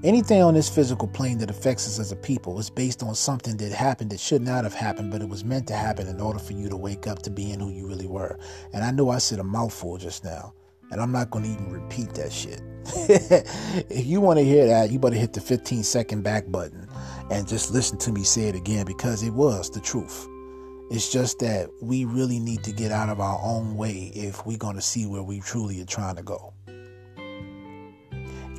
[0.04, 3.56] Anything on this physical plane that affects us as a people is based on something
[3.58, 6.40] that happened that should not have happened, but it was meant to happen in order
[6.40, 8.40] for you to wake up to being who you really were.
[8.74, 10.54] And I know I said a mouthful just now,
[10.90, 12.62] and I'm not going to even repeat that shit.
[13.92, 16.88] if you want to hear that, you better hit the 15 second back button
[17.30, 20.28] and just listen to me say it again because it was the truth.
[20.90, 24.58] It's just that we really need to get out of our own way if we're
[24.58, 26.51] going to see where we truly are trying to go.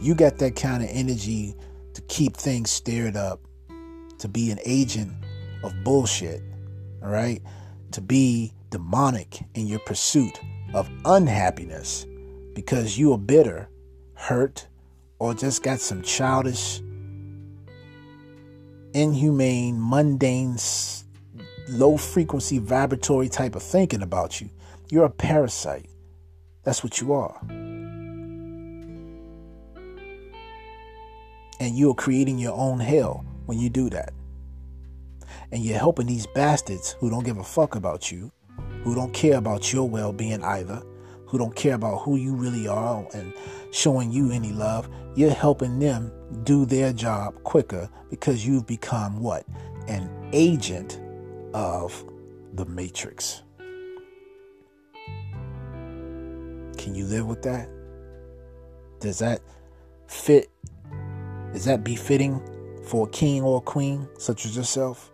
[0.03, 1.55] You got that kind of energy
[1.95, 3.41] to keep things stirred up,
[4.19, 5.13] to be an agent
[5.63, 6.43] of bullshit,
[7.01, 7.41] all right?
[7.93, 10.41] To be demonic in your pursuit
[10.75, 12.05] of unhappiness
[12.53, 13.69] because you are bitter,
[14.15, 14.67] hurt,
[15.21, 16.81] or just got some childish
[18.95, 20.57] inhumane, mundane,
[21.69, 24.51] low frequency vibratory type of thinking about you.
[24.91, 25.87] You're a parasite.
[26.65, 27.41] That's what you are.
[31.63, 34.13] And you're creating your own hell when you do that.
[35.53, 38.33] And you're helping these bastards who don't give a fuck about you,
[38.83, 40.83] who don't care about your well being either,
[41.25, 43.33] who don't care about who you really are and
[43.71, 46.11] showing you any love, you're helping them
[46.43, 49.47] do their job quicker because you've become what?
[49.87, 51.01] An agent
[51.55, 52.05] of
[52.55, 53.43] the matrix.
[56.77, 57.69] Can you live with that?
[58.99, 59.43] Does that
[60.09, 60.49] fit?
[61.55, 62.41] Is that befitting
[62.85, 65.13] for a king or a queen such as yourself?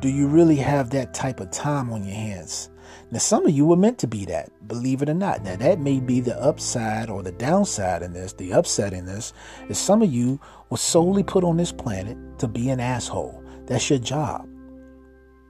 [0.00, 2.70] Do you really have that type of time on your hands
[3.12, 5.44] now, some of you were meant to be that, believe it or not.
[5.44, 8.32] Now, that may be the upside or the downside in this.
[8.32, 9.34] The upside in this
[9.68, 10.40] is some of you
[10.70, 13.44] were solely put on this planet to be an asshole.
[13.66, 14.48] That's your job.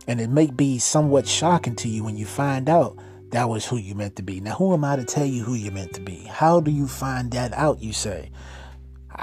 [0.09, 2.99] And it may be somewhat shocking to you when you find out
[3.31, 4.41] that was who you meant to be.
[4.41, 6.25] Now, who am I to tell you who you're meant to be?
[6.25, 8.31] How do you find that out, you say?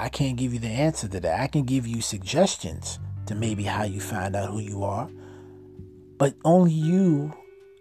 [0.00, 1.40] I can't give you the answer to that.
[1.40, 5.10] I can give you suggestions to maybe how you find out who you are.
[6.16, 7.34] But only you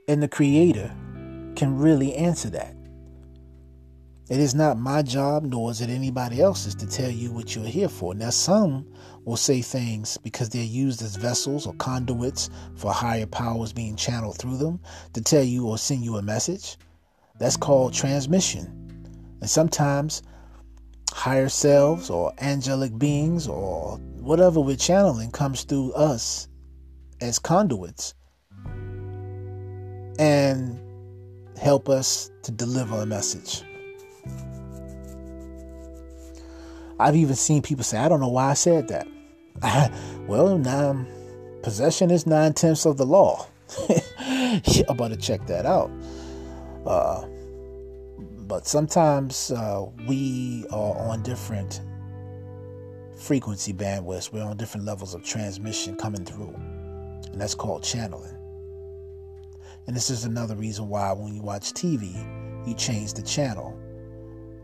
[0.06, 0.94] and the Creator
[1.56, 2.76] can really answer that.
[4.30, 7.64] It is not my job, nor is it anybody else's, to tell you what you're
[7.64, 8.14] here for.
[8.14, 8.86] Now, some
[9.24, 14.38] will say things because they're used as vessels or conduits for higher powers being channeled
[14.38, 14.82] through them
[15.14, 16.76] to tell you or send you a message.
[17.40, 18.66] That's called transmission.
[19.40, 20.22] And sometimes
[21.12, 26.48] higher selves or angelic beings or whatever we're channeling comes through us
[27.22, 28.14] as conduits
[30.20, 30.80] and
[31.58, 33.64] help us to deliver a message.
[37.00, 39.08] I've even seen people say, I don't know why I said that.
[40.28, 41.06] well, now,
[41.64, 43.48] possession is nine tenths of the law.
[43.90, 45.90] I better check that out.
[46.86, 47.26] Uh,
[48.50, 51.82] but sometimes uh, we are on different
[53.16, 54.34] frequency bandwidths.
[54.34, 56.54] We're on different levels of transmission coming through.
[57.32, 58.36] And that's called channeling.
[59.88, 62.16] And this is another reason why when you watch TV,
[62.68, 63.78] you change the channel.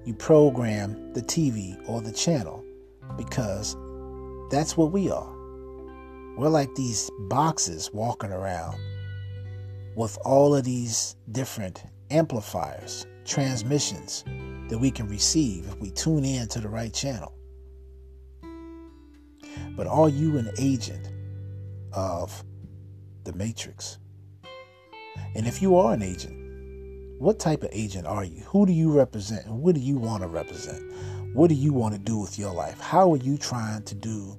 [0.06, 2.64] you program the TV or the channel
[3.18, 3.76] because
[4.52, 5.32] that's what we are.
[6.38, 8.78] We're like these boxes walking around
[9.95, 14.23] with all of these different amplifiers, transmissions
[14.69, 17.34] that we can receive if we tune in to the right channel.
[19.76, 21.10] But are you an agent
[21.93, 22.43] of
[23.23, 23.97] the Matrix?
[25.35, 26.41] And if you are an agent,
[27.19, 28.41] what type of agent are you?
[28.47, 29.45] Who do you represent?
[29.45, 30.84] And what do you want to represent?
[31.34, 32.80] What do you want to do with your life?
[32.80, 34.38] How are you trying to do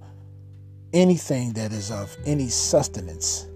[0.92, 3.46] anything that is of any sustenance?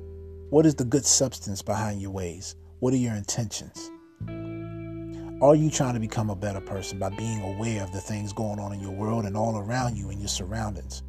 [0.50, 2.56] What is the good substance behind your ways?
[2.80, 3.90] What are your intentions?
[5.42, 8.58] Are you trying to become a better person by being aware of the things going
[8.58, 11.02] on in your world and all around you and your surroundings?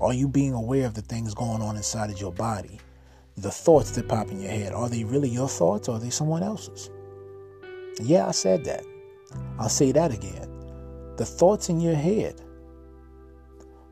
[0.00, 2.80] Are you being aware of the things going on inside of your body?
[3.36, 6.10] The thoughts that pop in your head, are they really your thoughts or are they
[6.10, 6.90] someone else's?
[8.02, 8.84] Yeah, I said that.
[9.60, 10.48] I'll say that again.
[11.16, 12.40] The thoughts in your head,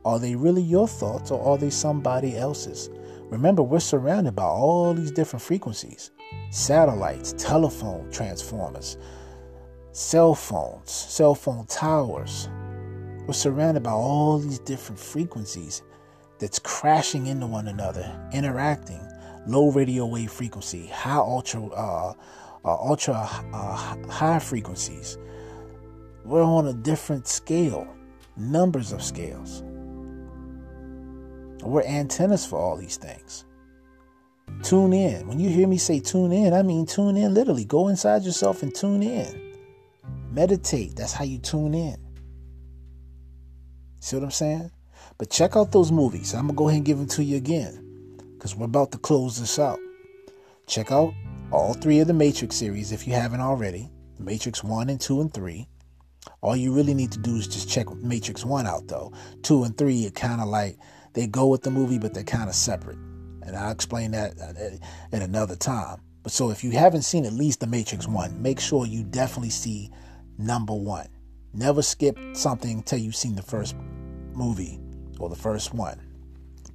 [0.04, 2.90] are they really your thoughts or are they somebody else's?
[3.30, 6.10] Remember, we're surrounded by all these different frequencies
[6.50, 8.96] satellites, telephone transformers,
[9.96, 12.50] cell phones, cell phone towers.
[13.26, 15.82] We're surrounded by all these different frequencies
[16.38, 19.00] that's crashing into one another, interacting.
[19.46, 22.12] Low radio wave frequency, high ultra uh,
[22.62, 23.14] uh, ultra
[23.54, 25.16] uh, high frequencies.
[26.26, 27.88] We're on a different scale,
[28.36, 29.62] numbers of scales.
[31.62, 33.46] We're antennas for all these things.
[34.62, 35.26] Tune in.
[35.26, 37.64] When you hear me say tune in, I mean tune in literally.
[37.64, 39.45] Go inside yourself and tune in.
[40.36, 40.94] Meditate.
[40.94, 41.96] That's how you tune in.
[44.00, 44.70] See what I'm saying?
[45.16, 46.34] But check out those movies.
[46.34, 48.98] I'm going to go ahead and give them to you again because we're about to
[48.98, 49.78] close this out.
[50.66, 51.14] Check out
[51.50, 53.88] all three of the Matrix series if you haven't already
[54.18, 55.66] Matrix 1 and 2 and 3.
[56.42, 59.14] All you really need to do is just check Matrix 1 out, though.
[59.42, 60.76] 2 and 3 are kind of like
[61.14, 62.98] they go with the movie, but they're kind of separate.
[63.40, 66.02] And I'll explain that uh, at another time.
[66.22, 69.48] But so if you haven't seen at least the Matrix 1, make sure you definitely
[69.48, 69.90] see
[70.38, 71.08] number one.
[71.52, 73.76] Never skip something until you've seen the first
[74.34, 74.78] movie
[75.18, 76.00] or the first one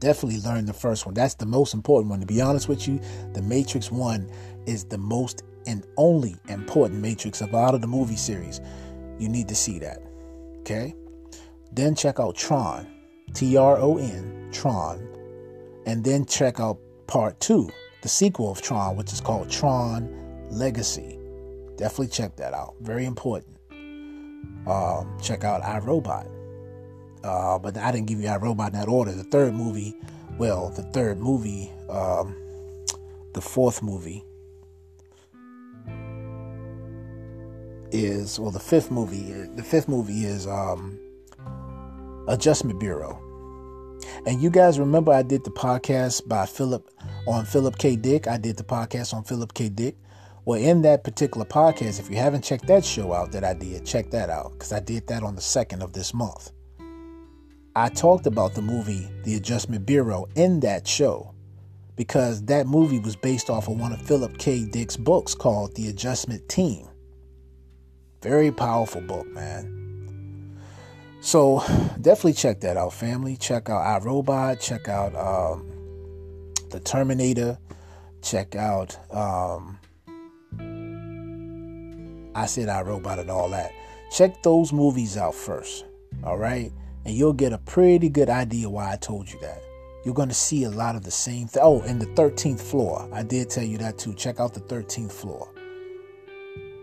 [0.02, 1.16] definitely learn the first one.
[1.16, 2.20] That's the most important one.
[2.20, 3.00] To be honest with you,
[3.32, 4.30] the Matrix 1
[4.66, 8.60] is the most and only important Matrix of out of the movie series.
[9.18, 10.02] You need to see that.
[10.62, 10.94] Okay?
[11.72, 12.88] Then check out Tron,
[13.34, 15.08] T R O N, Tron.
[15.86, 17.70] And then check out part two,
[18.02, 20.10] the sequel of Tron, which is called Tron
[20.50, 21.18] Legacy.
[21.78, 22.76] Definitely check that out.
[22.82, 23.51] Very important.
[24.68, 26.28] Um, check out iRobot.
[27.24, 29.12] Uh, but I didn't give you iRobot in that order.
[29.12, 29.96] The third movie,
[30.38, 32.36] well, the third movie, um,
[33.34, 34.24] the fourth movie
[37.92, 41.00] is, well, the fifth movie, the fifth movie is um,
[42.28, 43.20] Adjustment Bureau.
[44.26, 46.90] And you guys remember I did the podcast by Philip
[47.28, 47.96] on Philip K.
[47.96, 48.28] Dick.
[48.28, 49.70] I did the podcast on Philip K.
[49.70, 49.96] Dick.
[50.44, 53.86] Well, in that particular podcast, if you haven't checked that show out that I did,
[53.86, 56.52] check that out because I did that on the second of this month.
[57.76, 61.34] I talked about the movie The Adjustment Bureau in that show
[61.96, 64.66] because that movie was based off of one of Philip K.
[64.66, 66.88] Dick's books called The Adjustment Team.
[68.24, 70.58] Very powerful book, man.
[71.22, 71.60] So
[72.02, 73.38] definitely check that out, family.
[73.38, 74.60] Check out iRobot.
[74.60, 75.72] Check out um,
[76.72, 77.60] The Terminator.
[78.24, 78.98] Check out.
[79.16, 79.78] Um,
[82.36, 83.72] I said iRobot and all that.
[84.12, 85.86] Check those movies out first.
[86.24, 86.72] All right
[87.06, 89.62] and you'll get a pretty good idea why I told you that.
[90.06, 91.62] You're going to see a lot of the same thing.
[91.64, 93.08] Oh, and the 13th floor.
[93.14, 94.14] I did tell you that too.
[94.14, 95.52] Check out the 13th floor.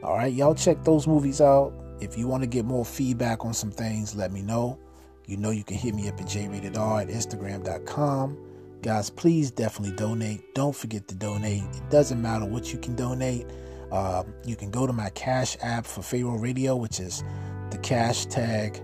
[0.02, 1.72] All right, y'all check those movies out.
[2.00, 4.78] If you want to get more feedback on some things, let me know.
[5.26, 8.38] You know you can hit me up at jratedr at instagram.com.
[8.82, 10.54] Guys, please definitely donate.
[10.54, 11.64] Don't forget to donate.
[11.64, 13.46] It doesn't matter what you can donate.
[13.90, 17.24] Uh, you can go to my Cash app for Pharaoh Radio, which is
[17.70, 18.82] the cash tag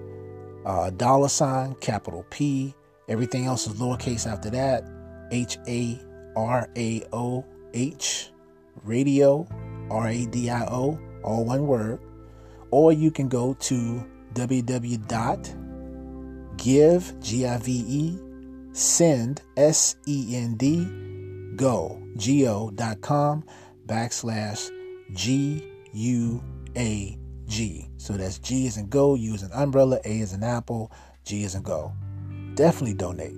[0.65, 2.75] uh, dollar sign, capital P.
[3.09, 4.85] Everything else is lowercase after that.
[5.31, 6.01] H A
[6.37, 7.45] R A O
[7.75, 8.31] H,
[8.83, 9.47] radio,
[9.91, 12.01] R A D I O, all one word.
[12.71, 15.55] Or you can go to www.give,
[17.21, 18.19] G I V E,
[18.73, 20.87] send, S E N D,
[21.57, 23.45] go, G O dot com
[23.87, 24.71] backslash
[25.15, 26.43] G U
[26.77, 27.89] A G.
[27.97, 30.93] So that's G is in go, U is an umbrella, A is an apple,
[31.25, 31.93] G is in go.
[32.55, 33.37] Definitely donate.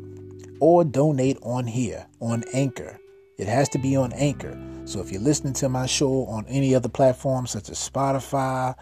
[0.61, 2.99] Or donate on here, on Anchor.
[3.39, 4.59] It has to be on Anchor.
[4.87, 8.75] So if you're listening to my show on any other platform such as Spotify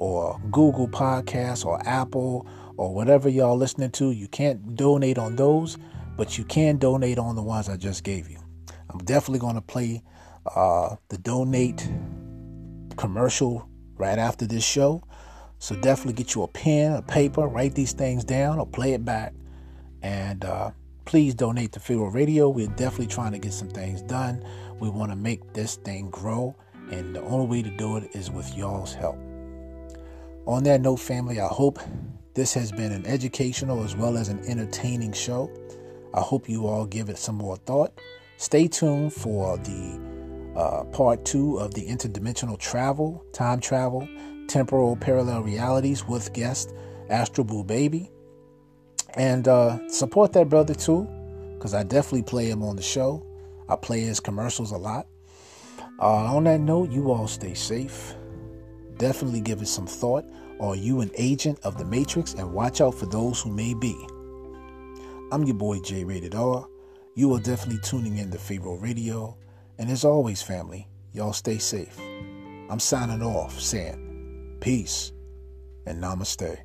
[0.00, 2.46] or Google Podcasts or Apple
[2.78, 4.10] or whatever y'all listening to.
[4.10, 5.76] You can't donate on those,
[6.16, 8.38] but you can donate on the ones I just gave you.
[8.88, 10.02] I'm definitely going to play
[10.56, 11.86] uh, the donate
[13.00, 13.66] commercial
[13.96, 15.02] right after this show.
[15.58, 19.04] So definitely get you a pen, a paper, write these things down, or play it
[19.04, 19.32] back.
[20.02, 20.70] And uh,
[21.06, 22.50] please donate to Pharaoh Radio.
[22.50, 24.44] We're definitely trying to get some things done.
[24.80, 26.54] We want to make this thing grow,
[26.90, 29.16] and the only way to do it is with y'all's help.
[30.46, 31.78] On that note, family, I hope
[32.34, 35.50] this has been an educational as well as an entertaining show.
[36.14, 37.98] I hope you all give it some more thought.
[38.36, 40.09] Stay tuned for the
[40.56, 44.08] uh, part two of the interdimensional travel, time travel,
[44.48, 46.74] temporal parallel realities with guest
[47.08, 48.10] Astro Boo Baby.
[49.14, 51.08] And uh, support that brother too,
[51.54, 53.26] because I definitely play him on the show.
[53.68, 55.06] I play his commercials a lot.
[56.00, 58.14] Uh, on that note, you all stay safe.
[58.96, 60.24] Definitely give it some thought.
[60.60, 62.34] Are you an agent of the Matrix?
[62.34, 63.96] And watch out for those who may be.
[65.32, 66.66] I'm your boy J Rated R.
[67.14, 69.36] You are definitely tuning in to Pharaoh Radio.
[69.80, 71.98] And as always, family, y'all stay safe.
[72.68, 75.10] I'm signing off saying peace
[75.86, 76.58] and namaste.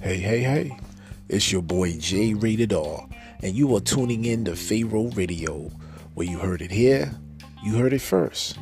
[0.00, 0.76] Hey, hey, hey.
[1.28, 3.06] It's your boy J Rated R,
[3.44, 5.70] and you are tuning in to Pharaoh Radio,
[6.14, 7.12] where you heard it here,
[7.62, 8.58] you heard it first.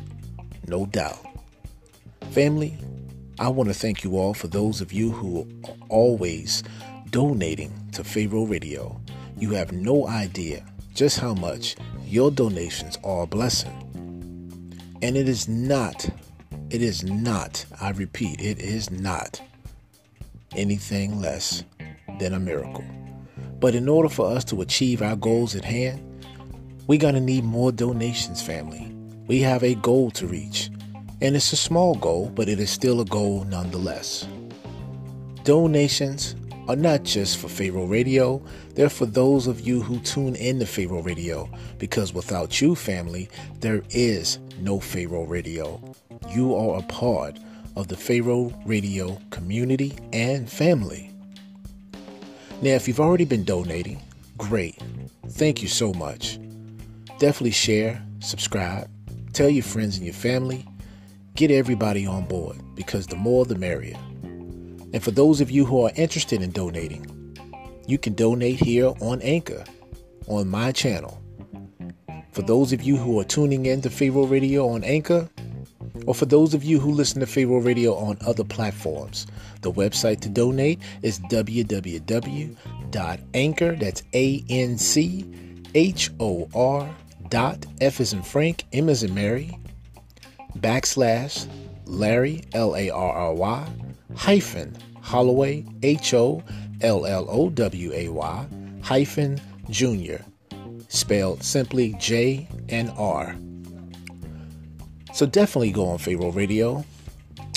[0.67, 1.23] No doubt.
[2.31, 2.77] Family,
[3.39, 6.63] I want to thank you all for those of you who are always
[7.11, 8.99] donating to Pharaoh Radio.
[9.37, 11.75] You have no idea just how much
[12.05, 13.71] your donations are a blessing.
[15.01, 16.09] And it is not,
[16.69, 19.41] it is not, I repeat, it is not
[20.55, 21.63] anything less
[22.17, 22.85] than a miracle.
[23.59, 26.01] But in order for us to achieve our goals at hand,
[26.87, 28.94] we're going to need more donations, family.
[29.27, 30.69] We have a goal to reach,
[31.19, 34.27] and it's a small goal, but it is still a goal nonetheless.
[35.43, 36.35] Donations
[36.67, 38.43] are not just for Pharaoh Radio,
[38.75, 41.49] they're for those of you who tune in to Pharaoh Radio,
[41.79, 43.27] because without you, family,
[43.61, 45.81] there is no Pharaoh Radio.
[46.29, 47.39] You are a part
[47.75, 51.11] of the Pharaoh Radio community and family.
[52.61, 54.01] Now, if you've already been donating,
[54.37, 54.77] great.
[55.29, 56.37] Thank you so much.
[57.17, 58.87] Definitely share, subscribe,
[59.35, 60.65] tell your friends and your family,
[61.35, 63.97] get everybody on board because the more the merrier.
[64.23, 67.05] And for those of you who are interested in donating,
[67.85, 69.65] you can donate here on Anchor
[70.27, 71.21] on my channel.
[72.31, 75.29] For those of you who are tuning in to Pharaoh Radio on Anchor,
[76.07, 79.27] or for those of you who listen to Pharaoh Radio on other platforms,
[79.61, 82.55] the website to donate is www.anchor,
[83.75, 84.55] that's A-N-C-H-O-R
[87.35, 89.59] dot F is in Frank, M as in Mary,
[90.59, 91.45] backslash
[91.83, 93.67] Larry, L-A-R-R-Y,
[94.15, 96.45] hyphen Holloway, H-O-L-L-O-W-A-Y,
[98.81, 100.23] hyphen Junior,
[100.87, 103.35] spelled simply J and R.
[105.13, 106.85] So definitely go on Pharaoh Radio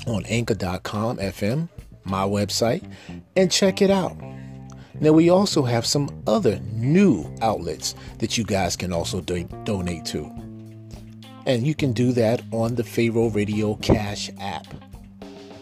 [0.08, 1.68] on anchor.com FM,
[2.02, 2.82] my website,
[3.36, 4.16] and check it out.
[5.00, 10.04] Now, we also have some other new outlets that you guys can also do- donate
[10.06, 10.30] to.
[11.46, 14.66] And you can do that on the Pharaoh Radio Cash app.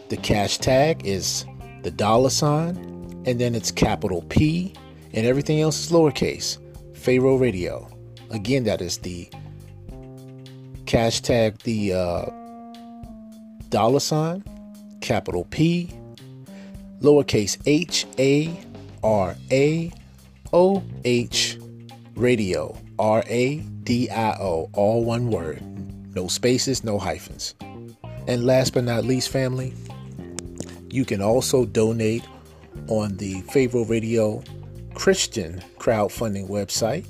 [0.09, 1.45] The cash tag is
[1.83, 2.77] the dollar sign,
[3.27, 4.75] and then it's capital P,
[5.13, 6.59] and everything else is lowercase.
[6.97, 7.89] Pharaoh Radio.
[8.31, 9.29] Again, that is the
[10.87, 12.25] cash tag the uh,
[13.69, 14.43] dollar sign,
[15.01, 15.91] capital P,
[17.01, 18.49] lowercase h a
[19.07, 19.93] r a
[20.53, 21.59] o h
[22.16, 25.62] radio r a d i o, all one word,
[26.12, 27.55] no spaces, no hyphens.
[28.27, 29.73] And last but not least, family,
[30.91, 32.24] you can also donate
[32.89, 34.43] on the Pharaoh Radio
[34.95, 37.07] Christian crowdfunding website.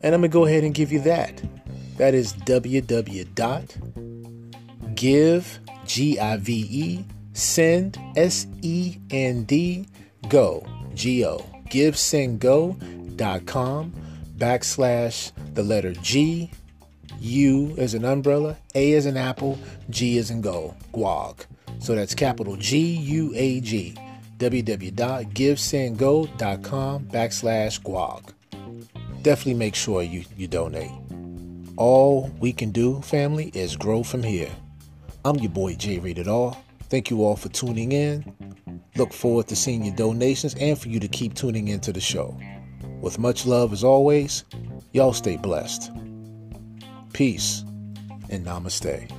[0.00, 1.42] And I'm going to go ahead and give you that.
[1.98, 3.28] That is www.give,
[5.84, 9.86] G-I-V-E, send, S-E-N-D,
[10.28, 13.92] go, G-O, givesendgo.com
[14.36, 16.50] backslash the letter G,
[17.20, 19.56] U as an umbrella, A as an apple,
[19.90, 21.46] G as in go, guag.
[21.78, 23.94] So that's capital G U A G.
[24.38, 28.32] www.givesendgo.com backslash guag.
[29.22, 30.90] Definitely make sure you, you donate.
[31.76, 34.50] All we can do, family, is grow from here.
[35.24, 36.56] I'm your boy J Rated R.
[36.92, 38.82] Thank you all for tuning in.
[38.96, 42.38] Look forward to seeing your donations and for you to keep tuning into the show.
[43.00, 44.44] With much love as always,
[44.92, 45.90] y'all stay blessed.
[47.14, 47.64] Peace
[48.28, 49.10] and namaste.